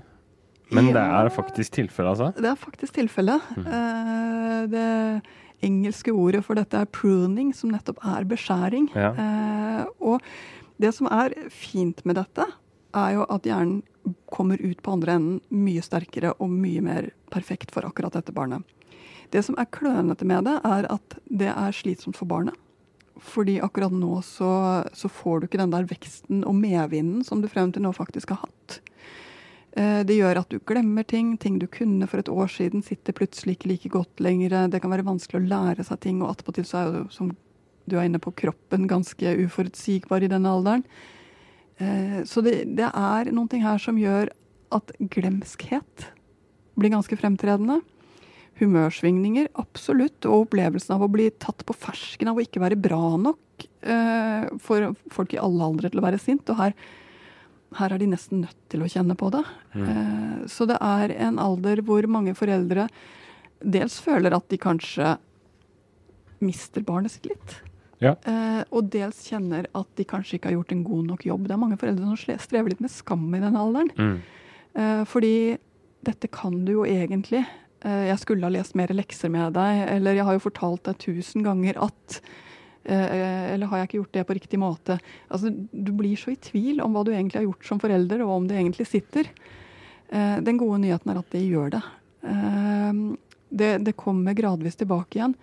Men 0.74 0.90
ja, 0.90 0.94
det 0.96 1.02
er 1.14 1.32
faktisk 1.34 1.76
tilfellet, 1.78 2.16
altså? 2.16 2.42
Det 2.42 2.50
er 2.50 2.58
faktisk 2.58 2.98
tilfellet. 2.98 3.50
Mm. 3.56 3.66
Eh, 3.78 4.60
det 4.70 5.66
engelske 5.66 6.14
ordet 6.14 6.42
for 6.46 6.58
dette 6.58 6.78
er 6.78 6.90
pruning, 6.90 7.52
som 7.54 7.72
nettopp 7.74 8.02
er 8.06 8.26
beskjæring. 8.28 8.88
Ja. 8.94 9.12
Eh, 9.14 9.82
og 10.02 10.22
det 10.82 10.92
som 10.94 11.10
er 11.10 11.34
fint 11.54 12.02
med 12.06 12.18
dette, 12.20 12.46
er 12.96 13.14
jo 13.16 13.26
at 13.30 13.46
hjernen 13.46 13.82
kommer 14.30 14.60
ut 14.62 14.78
på 14.82 14.92
andre 14.94 15.16
enden 15.18 15.40
mye 15.50 15.82
sterkere 15.82 16.32
og 16.38 16.52
mye 16.52 16.82
mer 16.84 17.08
perfekt 17.34 17.72
for 17.74 17.86
akkurat 17.86 18.14
dette 18.14 18.34
barnet. 18.34 18.62
Det 19.34 19.42
som 19.42 19.56
er 19.58 19.66
klønete 19.74 20.26
med 20.28 20.46
det, 20.46 20.60
er 20.62 20.86
at 20.92 21.16
det 21.26 21.50
er 21.50 21.74
slitsomt 21.74 22.18
for 22.18 22.30
barnet. 22.30 22.54
Fordi 23.22 23.60
akkurat 23.64 23.94
nå 23.94 24.18
så, 24.24 24.84
så 24.92 25.08
får 25.08 25.40
du 25.40 25.46
ikke 25.48 25.60
den 25.62 25.72
der 25.72 25.86
veksten 25.88 26.42
og 26.44 26.56
medvinden 26.58 27.24
som 27.24 27.40
du 27.40 27.48
frem 27.48 27.72
til 27.72 27.86
nå 27.86 27.94
faktisk 27.96 28.34
har 28.34 28.44
hatt. 28.44 28.80
Eh, 29.76 30.02
det 30.08 30.18
gjør 30.18 30.40
at 30.40 30.52
du 30.52 30.60
glemmer 30.68 31.04
ting. 31.08 31.34
Ting 31.40 31.58
du 31.60 31.66
kunne 31.68 32.08
for 32.08 32.20
et 32.20 32.32
år 32.32 32.48
siden, 32.52 32.84
sitter 32.84 33.16
plutselig 33.16 33.56
ikke 33.56 33.72
like 33.72 33.92
godt 33.92 34.22
lenger. 34.24 34.56
Det 34.72 34.80
kan 34.84 34.92
være 34.92 35.06
vanskelig 35.06 35.42
å 35.42 35.48
lære 35.48 35.84
seg 35.86 36.00
ting, 36.04 36.22
og 36.22 36.32
attpåtil 36.32 36.68
så 36.68 36.80
er 36.80 37.00
jo, 37.00 37.04
som 37.12 37.34
du 37.86 37.98
er 37.98 38.08
inne 38.08 38.20
på, 38.22 38.34
kroppen 38.36 38.88
ganske 38.90 39.36
uforutsigbar 39.46 40.24
i 40.24 40.32
denne 40.32 40.52
alderen. 40.52 40.86
Eh, 41.76 42.22
så 42.24 42.42
det, 42.44 42.62
det, 42.78 42.88
er 42.88 43.32
noen 43.32 43.50
ting 43.52 43.64
her 43.66 43.80
som 43.82 44.00
gjør 44.00 44.32
at 44.74 44.92
glemskhet 45.12 46.08
blir 46.76 46.92
ganske 46.92 47.16
fremtredende. 47.20 47.82
Humørsvingninger, 48.60 49.50
absolutt. 49.60 50.18
Og 50.24 50.46
opplevelsen 50.46 50.96
av 50.96 51.04
å 51.04 51.10
bli 51.12 51.28
tatt 51.42 51.64
på 51.66 51.76
fersken 51.76 52.30
av 52.30 52.38
å 52.38 52.44
ikke 52.44 52.62
være 52.62 52.78
bra 52.80 53.16
nok 53.20 53.66
eh, 53.84 54.46
for 54.62 54.94
folk 55.12 55.34
i 55.36 55.42
alle 55.42 55.68
aldre 55.68 55.92
til 55.92 56.00
å 56.00 56.06
være 56.06 56.20
sint. 56.22 56.48
Og 56.52 56.60
her, 56.60 56.76
her 57.80 57.92
er 57.92 58.02
de 58.02 58.10
nesten 58.14 58.44
nødt 58.46 58.58
til 58.72 58.84
å 58.84 58.90
kjenne 58.90 59.18
på 59.18 59.30
det. 59.34 59.44
Mm. 59.76 59.86
Eh, 59.86 60.40
så 60.52 60.68
det 60.70 60.80
er 60.80 61.14
en 61.28 61.40
alder 61.42 61.84
hvor 61.86 62.08
mange 62.10 62.36
foreldre 62.38 62.88
dels 63.60 64.00
føler 64.04 64.36
at 64.36 64.48
de 64.52 64.58
kanskje 64.60 65.16
mister 66.44 66.84
barnet 66.84 67.14
sitt 67.14 67.28
litt. 67.30 67.60
Ja. 68.02 68.12
Eh, 68.28 68.62
og 68.76 68.90
dels 68.92 69.22
kjenner 69.28 69.68
at 69.76 69.88
de 69.96 70.04
kanskje 70.08 70.36
ikke 70.36 70.50
har 70.50 70.58
gjort 70.58 70.74
en 70.74 70.84
god 70.84 71.12
nok 71.12 71.28
jobb. 71.28 71.46
Det 71.48 71.56
er 71.56 71.62
mange 71.62 71.78
foreldre 71.80 72.08
som 72.08 72.40
strever 72.42 72.72
litt 72.72 72.82
med 72.84 72.92
skam 72.92 73.28
i 73.36 73.40
den 73.42 73.56
alderen. 73.56 73.92
Mm. 73.96 74.18
Eh, 74.76 75.04
fordi 75.08 75.36
dette 76.06 76.28
kan 76.32 76.58
du 76.66 76.74
jo 76.76 76.84
egentlig. 76.88 77.44
Eh, 77.86 78.06
jeg 78.10 78.18
skulle 78.22 78.46
ha 78.46 78.52
lest 78.52 78.76
mer 78.78 78.90
lekser 78.94 79.30
med 79.32 79.54
deg, 79.56 79.84
eller 79.96 80.18
jeg 80.18 80.26
har 80.26 80.36
jo 80.36 80.44
fortalt 80.48 80.86
deg 80.88 80.98
tusen 81.02 81.44
ganger 81.46 81.78
at 81.86 82.18
eh, 82.84 83.52
Eller 83.54 83.70
har 83.70 83.82
jeg 83.82 83.90
ikke 83.90 84.00
gjort 84.00 84.16
det 84.16 84.24
på 84.26 84.38
riktig 84.38 84.60
måte? 84.62 84.98
Altså, 85.28 85.52
du 85.54 85.92
blir 85.96 86.16
så 86.18 86.32
i 86.34 86.40
tvil 86.40 86.82
om 86.84 86.96
hva 86.96 87.04
du 87.06 87.12
egentlig 87.14 87.40
har 87.40 87.46
gjort 87.48 87.68
som 87.68 87.82
forelder, 87.82 88.24
og 88.26 88.40
om 88.40 88.48
det 88.48 88.58
egentlig 88.58 88.88
sitter. 88.90 89.30
Eh, 90.10 90.38
den 90.42 90.58
gode 90.58 90.82
nyheten 90.82 91.12
er 91.12 91.22
at 91.22 91.30
det 91.34 91.46
gjør 91.46 91.78
det. 91.78 91.84
Det, 93.56 93.68
det, 93.86 93.92
kommer 93.94 94.34
gradvis 94.34 94.74
tilbake 94.76 95.20
igjen. 95.20 95.36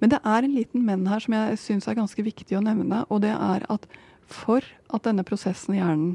Men 0.00 0.10
det 0.14 0.22
er 0.24 0.46
en 0.46 0.54
liten 0.56 0.84
men 0.86 1.02
her 1.10 1.20
som 1.20 1.34
jeg 1.36 1.58
syns 1.60 1.88
er 1.90 1.98
ganske 1.98 2.22
viktig 2.24 2.56
å 2.56 2.62
nevne. 2.64 3.02
Og 3.12 3.20
det 3.20 3.34
er 3.34 3.66
at 3.68 3.84
for 4.24 4.64
at 4.88 5.04
denne 5.04 5.26
prosessen 5.28 5.76
i 5.76 5.82
hjernen 5.82 6.14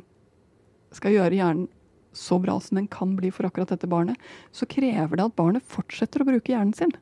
skal 0.96 1.14
gjøre 1.14 1.38
hjernen 1.38 1.68
så 2.16 2.40
bra 2.42 2.58
som 2.64 2.80
den 2.80 2.88
kan 2.92 3.16
bli 3.20 3.32
for 3.34 3.48
akkurat 3.48 3.74
dette 3.74 3.90
barnet, 3.92 4.20
så 4.56 4.68
krever 4.70 5.20
det 5.20 5.28
at 5.28 5.36
barnet 5.38 5.68
fortsetter 5.68 6.24
å 6.24 6.30
bruke 6.30 6.54
hjernen 6.54 6.76
sin. 6.78 6.96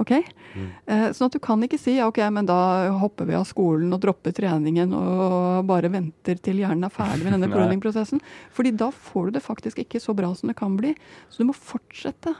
Ok? 0.00 0.10
Mm. 0.56 0.70
Eh, 0.90 1.04
sånn 1.14 1.28
at 1.28 1.36
du 1.36 1.40
kan 1.42 1.60
ikke 1.62 1.78
si 1.78 1.94
ja, 2.00 2.08
ok, 2.10 2.18
men 2.34 2.48
da 2.48 2.56
hopper 2.98 3.28
vi 3.28 3.36
av 3.38 3.46
skolen 3.46 3.92
og 3.94 4.00
dropper 4.02 4.34
treningen 4.34 4.90
og 4.96 5.68
bare 5.68 5.92
venter 5.92 6.40
til 6.42 6.58
hjernen 6.64 6.88
er 6.88 6.94
ferdig 6.94 7.22
med 7.28 7.36
denne 7.36 7.50
pruning-prosessen. 7.54 8.22
Fordi 8.54 8.74
da 8.74 8.90
får 8.90 9.30
du 9.30 9.38
det 9.38 9.44
faktisk 9.44 9.84
ikke 9.84 10.02
så 10.02 10.16
bra 10.16 10.32
som 10.34 10.50
det 10.50 10.58
kan 10.58 10.74
bli. 10.80 10.96
Så 11.30 11.42
du 11.42 11.48
må 11.50 11.54
fortsette 11.54 12.34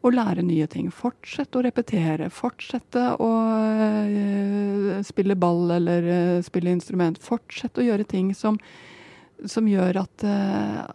å 0.00 0.12
lære 0.14 0.44
nye 0.46 0.68
ting. 0.70 0.88
Fortsette 0.94 1.58
å 1.58 1.64
repetere. 1.66 2.30
Fortsette 2.32 3.02
å 3.20 3.30
øh, 4.06 4.94
spille 5.06 5.36
ball 5.36 5.74
eller 5.76 6.06
øh, 6.14 6.38
spille 6.46 6.72
instrument. 6.72 7.20
Fortsette 7.20 7.82
å 7.82 7.88
gjøre 7.90 8.06
ting 8.08 8.30
som, 8.38 8.56
som 9.50 9.68
gjør 9.68 10.04
at 10.06 10.24
uh, 10.24 10.86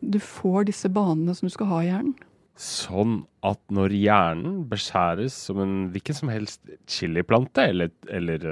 du 0.00 0.18
får 0.22 0.68
disse 0.70 0.90
banene 0.92 1.34
som 1.36 1.48
du 1.48 1.54
skal 1.54 1.70
ha 1.70 1.80
i 1.84 1.88
hjernen. 1.90 2.16
Sånn 2.60 3.22
at 3.46 3.60
når 3.72 3.94
hjernen 3.96 4.56
beskjæres 4.68 5.36
som 5.46 5.62
en 5.62 5.76
hvilken 5.94 6.16
som 6.18 6.32
helst 6.32 6.60
chiliplante, 6.90 7.64
eller, 7.72 7.92
eller 8.12 8.44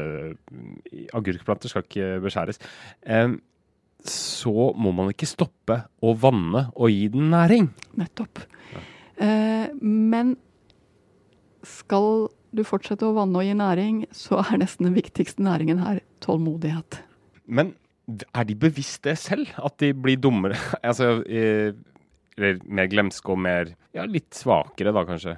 agurkplanter 1.16 1.68
skal 1.68 1.84
ikke 1.84 2.14
beskjæres, 2.24 2.62
så 4.08 4.70
må 4.78 4.94
man 4.96 5.12
ikke 5.12 5.28
stoppe 5.28 5.82
å 6.00 6.14
vanne 6.16 6.68
og 6.72 6.94
gi 6.94 7.10
den 7.12 7.28
næring. 7.34 7.68
Nettopp. 8.00 8.40
Ja. 8.72 8.84
Uh, 9.18 9.66
men 9.82 10.36
skal 11.66 12.28
du 12.54 12.64
fortsette 12.64 13.04
å 13.04 13.16
vanne 13.16 13.42
og 13.42 13.44
gi 13.44 13.56
næring, 13.58 14.04
så 14.14 14.40
er 14.44 14.62
nesten 14.62 14.88
den 14.88 14.96
viktigste 14.96 15.44
næringen 15.44 15.82
her 15.82 16.00
tålmodighet. 16.24 17.02
Men 17.44 17.74
er 18.08 18.48
de 18.48 18.56
bevisst 18.58 19.02
det 19.06 19.18
selv? 19.20 19.50
At 19.60 19.78
de 19.82 19.92
blir 19.92 20.20
dummere? 20.20 20.58
altså, 20.88 21.20
eller 21.28 22.58
mer 22.64 22.90
glemske 22.90 23.34
og 23.34 23.40
mer 23.44 23.74
ja, 23.96 24.06
litt 24.08 24.32
svakere, 24.36 24.94
da 24.94 25.04
kanskje? 25.08 25.36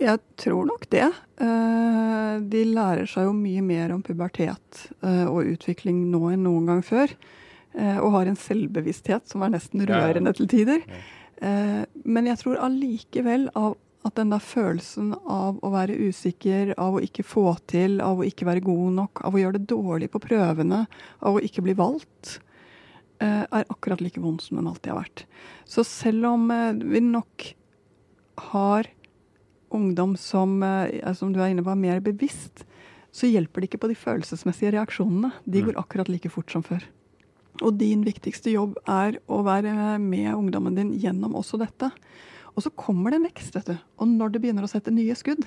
Jeg 0.00 0.20
tror 0.40 0.64
nok 0.70 0.86
det. 0.92 1.10
Eh, 1.44 2.34
de 2.52 2.64
lærer 2.70 3.08
seg 3.10 3.26
jo 3.28 3.36
mye 3.36 3.62
mer 3.64 3.92
om 3.92 4.00
pubertet 4.04 4.86
eh, 5.04 5.26
og 5.28 5.50
utvikling 5.50 6.06
nå 6.12 6.30
enn 6.32 6.46
noen 6.46 6.70
gang 6.72 6.84
før. 6.86 7.12
Og 7.70 8.08
har 8.16 8.26
en 8.26 8.34
selvbevissthet 8.34 9.30
som 9.30 9.44
er 9.46 9.52
nesten 9.52 9.84
rørende 9.86 10.32
til 10.34 10.48
tider. 10.50 10.80
Eh, 11.40 11.82
men 12.04 12.28
jeg 12.28 12.40
tror 12.42 12.60
allikevel 12.66 13.48
at 14.06 14.16
den 14.16 14.30
der 14.32 14.40
følelsen 14.40 15.12
av 15.28 15.58
å 15.60 15.70
være 15.74 15.96
usikker, 16.08 16.72
av 16.80 16.96
å 16.96 17.02
ikke 17.04 17.24
få 17.26 17.52
til, 17.68 17.98
av 18.00 18.20
å 18.20 18.26
ikke 18.26 18.48
være 18.48 18.64
god 18.64 18.94
nok, 18.96 19.24
av 19.28 19.36
å 19.36 19.42
gjøre 19.42 19.58
det 19.58 19.68
dårlig 19.72 20.08
på 20.12 20.22
prøvene, 20.24 20.86
av 21.20 21.36
å 21.36 21.42
ikke 21.44 21.64
bli 21.66 21.74
valgt, 21.76 22.38
eh, 23.20 23.44
er 23.44 23.68
akkurat 23.68 24.00
like 24.00 24.20
vond 24.20 24.40
som 24.40 24.56
den 24.56 24.70
alltid 24.70 24.94
har 24.94 25.02
vært. 25.02 25.24
Så 25.68 25.84
selv 25.84 26.30
om 26.32 26.48
eh, 26.50 26.72
vi 26.72 27.02
nok 27.04 27.50
har 28.52 28.88
ungdom 29.70 30.16
som, 30.16 30.62
eh, 30.62 31.12
som 31.14 31.32
du 31.32 31.40
er 31.40 31.52
inne 31.52 31.64
på, 31.66 31.70
er 31.70 31.84
mer 31.84 32.00
bevisst, 32.00 32.64
så 33.12 33.28
hjelper 33.28 33.60
det 33.60 33.70
ikke 33.70 33.82
på 33.84 33.90
de 33.90 33.98
følelsesmessige 33.98 34.72
reaksjonene. 34.78 35.32
De 35.44 35.62
går 35.66 35.78
akkurat 35.78 36.08
like 36.08 36.30
fort 36.30 36.50
som 36.50 36.62
før. 36.62 36.84
Og 37.60 37.74
din 37.76 38.04
viktigste 38.06 38.52
jobb 38.54 38.78
er 38.88 39.18
å 39.28 39.42
være 39.44 39.98
med 40.00 40.32
ungdommen 40.32 40.78
din 40.78 40.92
gjennom 41.02 41.34
også 41.36 41.58
dette. 41.60 41.90
Og 42.56 42.64
så 42.64 42.72
kommer 42.74 43.12
det 43.12 43.20
en 43.20 43.28
vekst, 43.28 43.54
vet 43.56 43.72
du. 43.72 43.76
Og 44.00 44.08
når 44.10 44.34
det 44.34 44.42
begynner 44.44 44.66
å 44.66 44.70
sette 44.70 44.92
nye 44.94 45.16
skudd, 45.18 45.44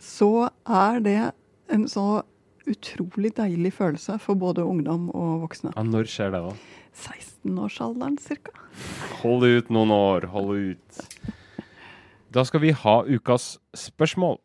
så 0.00 0.48
er 0.64 1.00
det 1.04 1.18
en 1.70 1.86
så 1.90 2.22
utrolig 2.70 3.32
deilig 3.36 3.72
følelse 3.76 4.18
for 4.22 4.38
både 4.38 4.64
ungdom 4.66 5.08
og 5.16 5.46
voksne. 5.46 5.72
Ja, 5.74 5.84
når 5.86 6.08
skjer 6.10 6.34
det, 6.34 6.42
da? 6.44 6.54
16-årsalderen 7.00 8.18
ca. 8.20 8.54
Hold 9.22 9.46
ut 9.46 9.72
noen 9.72 9.94
år, 9.94 10.28
hold 10.32 10.74
ut. 10.74 11.02
Da 12.30 12.44
skal 12.46 12.62
vi 12.62 12.72
ha 12.76 13.00
ukas 13.08 13.56
spørsmål. 13.74 14.38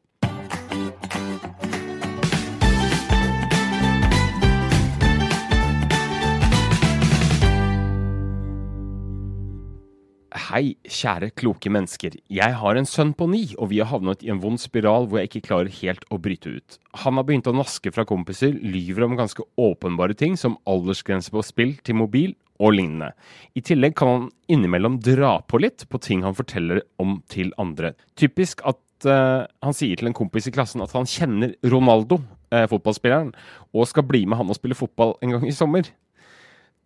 Hei, 10.46 10.76
kjære 10.86 11.32
kloke 11.34 11.72
mennesker. 11.74 12.20
Jeg 12.30 12.54
har 12.60 12.78
en 12.78 12.86
sønn 12.86 13.16
på 13.18 13.26
ni, 13.32 13.56
og 13.58 13.72
vi 13.72 13.80
har 13.82 13.88
havnet 13.90 14.22
i 14.22 14.30
en 14.30 14.42
vond 14.44 14.60
spiral 14.62 15.08
hvor 15.10 15.18
jeg 15.18 15.32
ikke 15.32 15.48
klarer 15.48 15.72
helt 15.80 16.04
å 16.14 16.20
bryte 16.22 16.52
ut. 16.60 16.76
Han 17.02 17.18
har 17.18 17.26
begynt 17.26 17.50
å 17.50 17.54
naske 17.56 17.90
fra 17.96 18.06
kompiser, 18.06 18.54
lyver 18.54 19.08
om 19.08 19.16
ganske 19.18 19.42
åpenbare 19.58 20.14
ting 20.14 20.38
som 20.38 20.60
aldersgrense 20.70 21.34
på 21.34 21.42
spill 21.48 21.74
til 21.82 21.98
mobil 21.98 22.36
og 22.62 22.76
lignende. 22.78 23.16
I 23.58 23.66
tillegg 23.66 23.98
kan 23.98 24.12
han 24.12 24.30
innimellom 24.54 25.00
dra 25.02 25.40
på 25.50 25.64
litt 25.64 25.88
på 25.90 26.04
ting 26.04 26.22
han 26.28 26.38
forteller 26.38 26.84
om 27.02 27.24
til 27.32 27.50
andre. 27.58 27.96
Typisk 28.14 28.62
at 28.70 29.10
uh, 29.10 29.50
han 29.66 29.78
sier 29.78 29.98
til 29.98 30.12
en 30.12 30.20
kompis 30.20 30.52
i 30.52 30.54
klassen 30.54 30.86
at 30.86 30.94
han 30.94 31.10
kjenner 31.10 31.58
Ronaldo, 31.66 32.22
uh, 32.54 32.68
fotballspilleren, 32.70 33.34
og 33.74 33.90
skal 33.90 34.06
bli 34.06 34.28
med 34.30 34.44
han 34.44 34.54
og 34.54 34.62
spille 34.62 34.78
fotball 34.78 35.18
en 35.26 35.40
gang 35.40 35.50
i 35.50 35.58
sommer. 35.58 35.90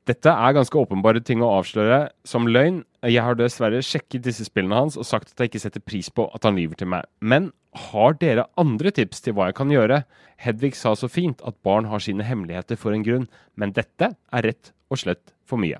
Dette 0.09 0.31
er 0.31 0.55
ganske 0.55 0.79
åpenbare 0.79 1.21
ting 1.21 1.43
å 1.45 1.51
avsløre 1.59 2.07
som 2.25 2.47
løgn. 2.49 2.81
Jeg 3.05 3.21
har 3.21 3.37
dessverre 3.37 3.81
sjekket 3.85 4.23
disse 4.25 4.47
spillene 4.47 4.79
hans 4.79 4.97
og 4.97 5.05
sagt 5.05 5.33
at 5.33 5.43
jeg 5.43 5.51
ikke 5.51 5.61
setter 5.61 5.83
pris 5.85 6.09
på 6.09 6.25
at 6.33 6.47
han 6.47 6.57
lyver 6.57 6.79
til 6.79 6.89
meg. 6.89 7.05
Men 7.21 7.51
har 7.77 8.15
dere 8.17 8.47
andre 8.57 8.93
tips 8.95 9.21
til 9.21 9.35
hva 9.37 9.51
jeg 9.51 9.59
kan 9.59 9.69
gjøre? 9.73 10.01
Hedvig 10.41 10.73
sa 10.79 10.95
så 10.97 11.11
fint 11.11 11.43
at 11.45 11.59
barn 11.67 11.91
har 11.91 12.01
sine 12.01 12.25
hemmeligheter 12.25 12.79
for 12.79 12.95
en 12.95 13.05
grunn, 13.05 13.29
men 13.53 13.75
dette 13.75 14.09
er 14.15 14.47
rett 14.47 14.73
og 14.89 15.03
slett 15.03 15.35
for 15.45 15.61
mye. 15.61 15.77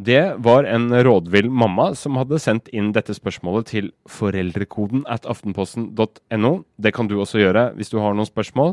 Det 0.00 0.22
var 0.40 0.64
en 0.64 0.88
rådvill 1.04 1.50
mamma 1.52 1.90
som 1.98 2.16
hadde 2.16 2.40
sendt 2.40 2.70
inn 2.72 2.94
dette 2.96 3.12
spørsmålet 3.14 3.68
til 3.74 3.90
foreldrekoden 4.08 5.04
at 5.04 5.28
aftenposten.no. 5.28 6.52
Det 6.80 6.94
kan 6.96 7.10
du 7.10 7.18
også 7.20 7.42
gjøre 7.42 7.68
hvis 7.76 7.92
du 7.92 7.98
har 8.00 8.16
noen 8.16 8.30
spørsmål. 8.30 8.72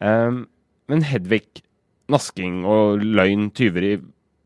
Um, 0.00 0.46
men 0.88 1.04
Hedvig, 1.04 1.60
nasking 2.10 2.64
og 2.68 3.04
løgn, 3.04 3.50
tyveri. 3.56 3.96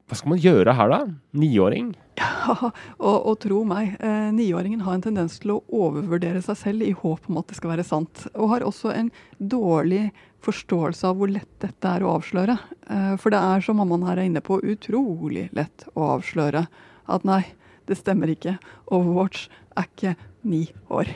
Hva 0.04 0.18
skal 0.18 0.34
man 0.34 0.40
gjøre 0.42 0.74
her, 0.76 0.90
da? 0.92 0.98
Niåring? 1.40 1.94
Ja, 2.20 2.68
og, 3.00 3.16
og, 3.16 3.38
tro 3.42 3.62
meg, 3.66 3.96
eh, 4.04 4.28
niåringen 4.36 4.84
har 4.84 4.98
en 4.98 5.02
tendens 5.02 5.40
til 5.42 5.54
å 5.56 5.62
overvurdere 5.72 6.42
seg 6.44 6.58
selv 6.60 6.84
i 6.86 6.92
håp 6.94 7.30
om 7.30 7.40
at 7.40 7.48
det 7.50 7.56
skal 7.58 7.72
være 7.72 7.86
sant. 7.88 8.26
Og 8.36 8.52
har 8.52 8.66
også 8.66 8.92
en 8.94 9.08
dårlig 9.40 10.10
forståelse 10.44 11.08
av 11.08 11.18
hvor 11.18 11.32
lett 11.32 11.50
dette 11.64 11.90
er 11.96 12.04
å 12.04 12.14
avsløre. 12.18 12.58
Eh, 12.84 13.14
for 13.20 13.34
det 13.34 13.40
er, 13.40 13.64
som 13.64 13.80
mammaen 13.80 14.06
her 14.06 14.20
er 14.20 14.28
inne 14.28 14.44
på, 14.44 14.60
utrolig 14.60 15.48
lett 15.56 15.88
å 15.96 16.12
avsløre 16.18 16.66
at 17.10 17.26
nei, 17.26 17.42
det 17.88 17.98
stemmer 17.98 18.30
ikke. 18.32 18.58
Overwatch 18.92 19.48
er 19.74 19.88
ikke 19.88 20.14
ni 20.48 20.66
år. 20.92 21.10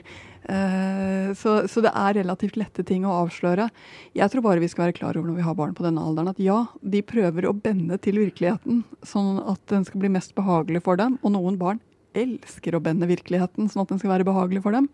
Eh, 0.49 1.35
så, 1.37 1.55
så, 1.69 1.83
det 1.85 1.93
er 1.93 2.17
relativt 2.17 2.57
lette 2.57 2.85
ting 2.87 3.05
å 3.05 3.17
avsløre. 3.25 3.69
Jeg 4.17 4.33
tror 4.33 4.47
bare 4.47 4.63
vi 4.63 4.71
skal 4.73 4.87
være 4.87 4.97
klar 4.97 5.19
over 5.19 5.29
når 5.29 5.41
vi 5.41 5.45
har 5.49 5.59
barn 5.59 5.75
på 5.77 5.85
denne 5.85 6.05
alderen, 6.05 6.33
at 6.33 6.41
ja, 6.41 6.63
de 6.81 7.03
prøver 7.05 7.49
å 7.49 7.57
bende 7.57 7.99
til 8.01 8.21
virkeligheten 8.23 8.81
sånn 9.07 9.43
at 9.45 9.61
den 9.69 9.85
skal 9.89 10.01
bli 10.05 10.13
mest 10.15 10.33
behagelig 10.39 10.85
for 10.87 11.01
dem. 11.01 11.19
Og 11.21 11.35
noen 11.37 11.61
barn 11.61 11.83
elsker 12.17 12.75
å 12.75 12.83
bende 12.83 13.11
virkeligheten 13.11 13.69
sånn 13.69 13.85
at 13.85 13.93
den 13.93 14.01
skal 14.01 14.15
være 14.15 14.29
behagelig 14.29 14.65
for 14.65 14.77
dem. 14.77 14.89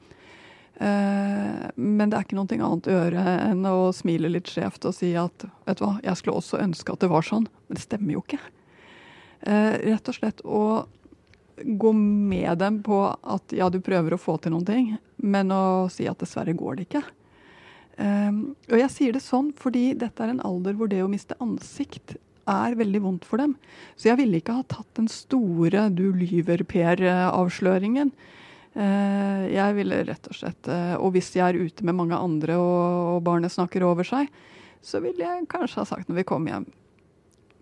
Uh, 0.75 1.71
men 1.79 2.11
det 2.11 2.19
er 2.19 2.25
ikke 2.27 2.35
noe 2.35 2.51
annet 2.51 2.89
å 2.91 2.95
gjøre 2.97 3.25
enn 3.45 3.61
å 3.71 3.93
smile 3.95 4.27
litt 4.33 4.51
skjevt 4.51 4.89
og 4.89 4.97
si 4.97 5.13
at 5.15 5.45
vet 5.69 5.79
du 5.79 5.85
hva, 5.85 5.93
jeg 6.03 6.19
skulle 6.19 6.41
også 6.41 6.59
ønske 6.65 6.91
at 6.91 7.05
det 7.05 7.11
var 7.13 7.23
sånn, 7.23 7.47
men 7.69 7.79
det 7.79 7.85
stemmer 7.85 8.17
jo 8.17 8.25
ikke. 8.25 8.41
Uh, 9.47 9.77
rett 9.85 10.11
og 10.11 10.19
slett 10.19 10.43
å 10.43 10.65
gå 11.63 11.93
med 11.93 12.59
dem 12.59 12.81
på 12.83 13.01
at 13.11 13.55
ja, 13.55 13.69
du 13.71 13.81
prøver 13.85 14.15
å 14.15 14.21
få 14.21 14.37
til 14.43 14.55
noen 14.55 14.67
ting, 14.69 14.93
men 15.23 15.53
å 15.55 15.87
si 15.93 16.09
at 16.11 16.21
dessverre 16.23 16.57
går 16.57 16.79
det 16.79 16.89
ikke. 16.89 17.05
Um, 17.95 18.57
og 18.73 18.79
jeg 18.81 18.91
sier 18.91 19.15
det 19.15 19.23
sånn 19.23 19.53
fordi 19.55 19.93
dette 19.99 20.25
er 20.25 20.33
en 20.33 20.43
alder 20.43 20.75
hvor 20.75 20.91
det 20.91 21.05
å 21.05 21.11
miste 21.11 21.37
ansikt 21.43 22.17
er 22.51 22.75
veldig 22.77 23.01
vondt 23.05 23.29
for 23.29 23.41
dem. 23.41 23.55
Så 23.95 24.11
jeg 24.11 24.19
ville 24.21 24.41
ikke 24.41 24.57
ha 24.59 24.65
tatt 24.67 24.89
den 24.99 25.07
store 25.09 25.87
'du 25.95 26.11
lyver, 26.19 26.67
Per'-avsløringen. 26.67 28.11
Uh, 28.75 29.47
jeg 29.55 29.79
ville 29.79 30.03
rett 30.03 30.25
og 30.27 30.35
slett 30.35 30.67
uh, 30.67 30.99
Og 30.99 31.13
hvis 31.15 31.29
jeg 31.37 31.47
er 31.47 31.55
ute 31.55 31.85
med 31.87 31.95
mange 31.95 32.19
andre 32.19 32.57
og, 32.59 33.15
og 33.15 33.21
barnet 33.23 33.55
snakker 33.55 33.87
over 33.87 34.03
seg, 34.03 34.27
så 34.83 34.99
ville 34.99 35.23
jeg 35.23 35.47
kanskje 35.47 35.79
ha 35.79 35.87
sagt 35.87 36.11
når 36.11 36.19
vi 36.19 36.27
kommer 36.27 36.57
hjem 36.57 36.67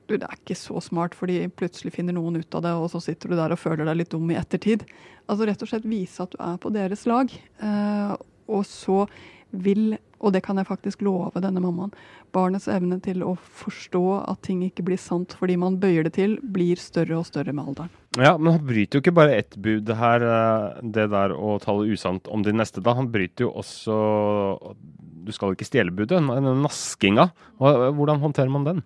du, 0.09 0.17
det 0.19 0.27
er 0.27 0.39
ikke 0.39 0.59
så 0.59 0.81
smart, 0.83 1.15
fordi 1.19 1.45
plutselig 1.57 1.95
finner 1.95 2.17
noen 2.17 2.41
ut 2.43 2.59
av 2.59 2.65
det, 2.65 2.75
og 2.77 2.91
så 2.93 3.01
sitter 3.03 3.33
du 3.33 3.39
der 3.39 3.55
og 3.55 3.61
føler 3.61 3.87
deg 3.89 4.01
litt 4.01 4.13
dum 4.15 4.31
i 4.33 4.39
ettertid. 4.41 4.85
Altså 5.31 5.47
rett 5.49 5.63
og 5.63 5.71
slett 5.71 5.89
vise 5.89 6.25
at 6.25 6.35
du 6.35 6.41
er 6.43 6.59
på 6.63 6.73
deres 6.75 7.07
lag. 7.09 7.33
Eh, 7.63 8.15
og 8.53 8.67
så 8.69 9.05
vil, 9.53 9.97
og 10.23 10.33
det 10.35 10.43
kan 10.47 10.59
jeg 10.59 10.69
faktisk 10.69 11.03
love 11.05 11.41
denne 11.45 11.61
mammaen, 11.63 11.93
barnets 12.33 12.69
evne 12.73 12.97
til 13.05 13.25
å 13.27 13.35
forstå 13.37 14.05
at 14.25 14.41
ting 14.47 14.63
ikke 14.65 14.85
blir 14.87 15.01
sant 15.01 15.35
fordi 15.37 15.59
man 15.61 15.77
bøyer 15.81 16.07
det 16.07 16.15
til, 16.17 16.39
blir 16.41 16.81
større 16.81 17.19
og 17.21 17.29
større 17.29 17.53
med 17.53 17.69
alderen. 17.69 17.93
Ja, 18.17 18.35
men 18.39 18.57
han 18.57 18.65
bryter 18.69 18.99
jo 18.99 19.05
ikke 19.05 19.17
bare 19.17 19.37
ett 19.41 19.57
bud 19.61 19.93
her, 19.97 20.25
eh, 20.25 20.81
det 20.83 21.09
der 21.13 21.37
å 21.37 21.59
tale 21.63 21.89
usant 21.93 22.29
om 22.33 22.45
de 22.45 22.53
neste. 22.57 22.83
da. 22.85 22.97
Han 22.97 23.13
bryter 23.13 23.47
jo 23.47 23.53
også 23.53 24.75
Du 25.23 25.31
skal 25.31 25.53
ikke 25.55 25.69
stjele 25.69 25.93
budet, 25.95 26.19
naskinga. 26.19 27.29
Hvordan 27.61 28.19
håndterer 28.19 28.51
man 28.51 28.65
den? 28.67 28.81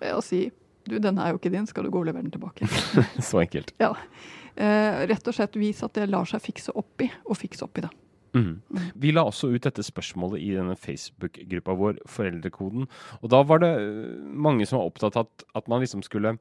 Ved 0.00 0.16
å 0.16 0.24
si 0.24 0.46
du, 0.88 0.98
den 0.98 1.18
er 1.20 1.32
jo 1.32 1.40
ikke 1.40 1.52
din, 1.52 1.66
skal 1.68 1.86
du 1.86 1.92
gå 1.92 2.00
og 2.02 2.08
levere 2.08 2.24
den 2.24 2.34
tilbake? 2.34 2.66
så 3.30 3.42
enkelt. 3.42 3.74
Ja. 3.82 3.92
Eh, 4.56 5.02
rett 5.10 5.28
og 5.28 5.36
slett 5.36 5.58
vis 5.60 5.82
at 5.86 5.96
det 5.98 6.08
lar 6.10 6.28
seg 6.28 6.42
fikse 6.42 6.74
opp 6.76 7.04
i, 7.04 7.10
og 7.28 7.38
fikse 7.38 7.66
opp 7.66 7.78
i 7.78 7.84
det. 7.84 7.92
Mm. 8.30 8.62
Mm. 8.70 8.88
Vi 9.02 9.12
la 9.12 9.24
også 9.26 9.50
ut 9.50 9.64
dette 9.66 9.82
spørsmålet 9.82 10.42
i 10.42 10.52
denne 10.54 10.76
Facebook-gruppa 10.78 11.76
vår, 11.78 12.00
Foreldrekoden. 12.08 12.88
Og 13.20 13.30
da 13.32 13.42
var 13.46 13.62
det 13.62 13.70
eh, 13.82 14.18
mange 14.30 14.66
som 14.68 14.80
var 14.80 14.90
opptatt 14.90 15.18
av 15.18 15.28
at, 15.28 15.46
at 15.58 15.70
man 15.70 15.82
liksom 15.84 16.04
skulle 16.06 16.36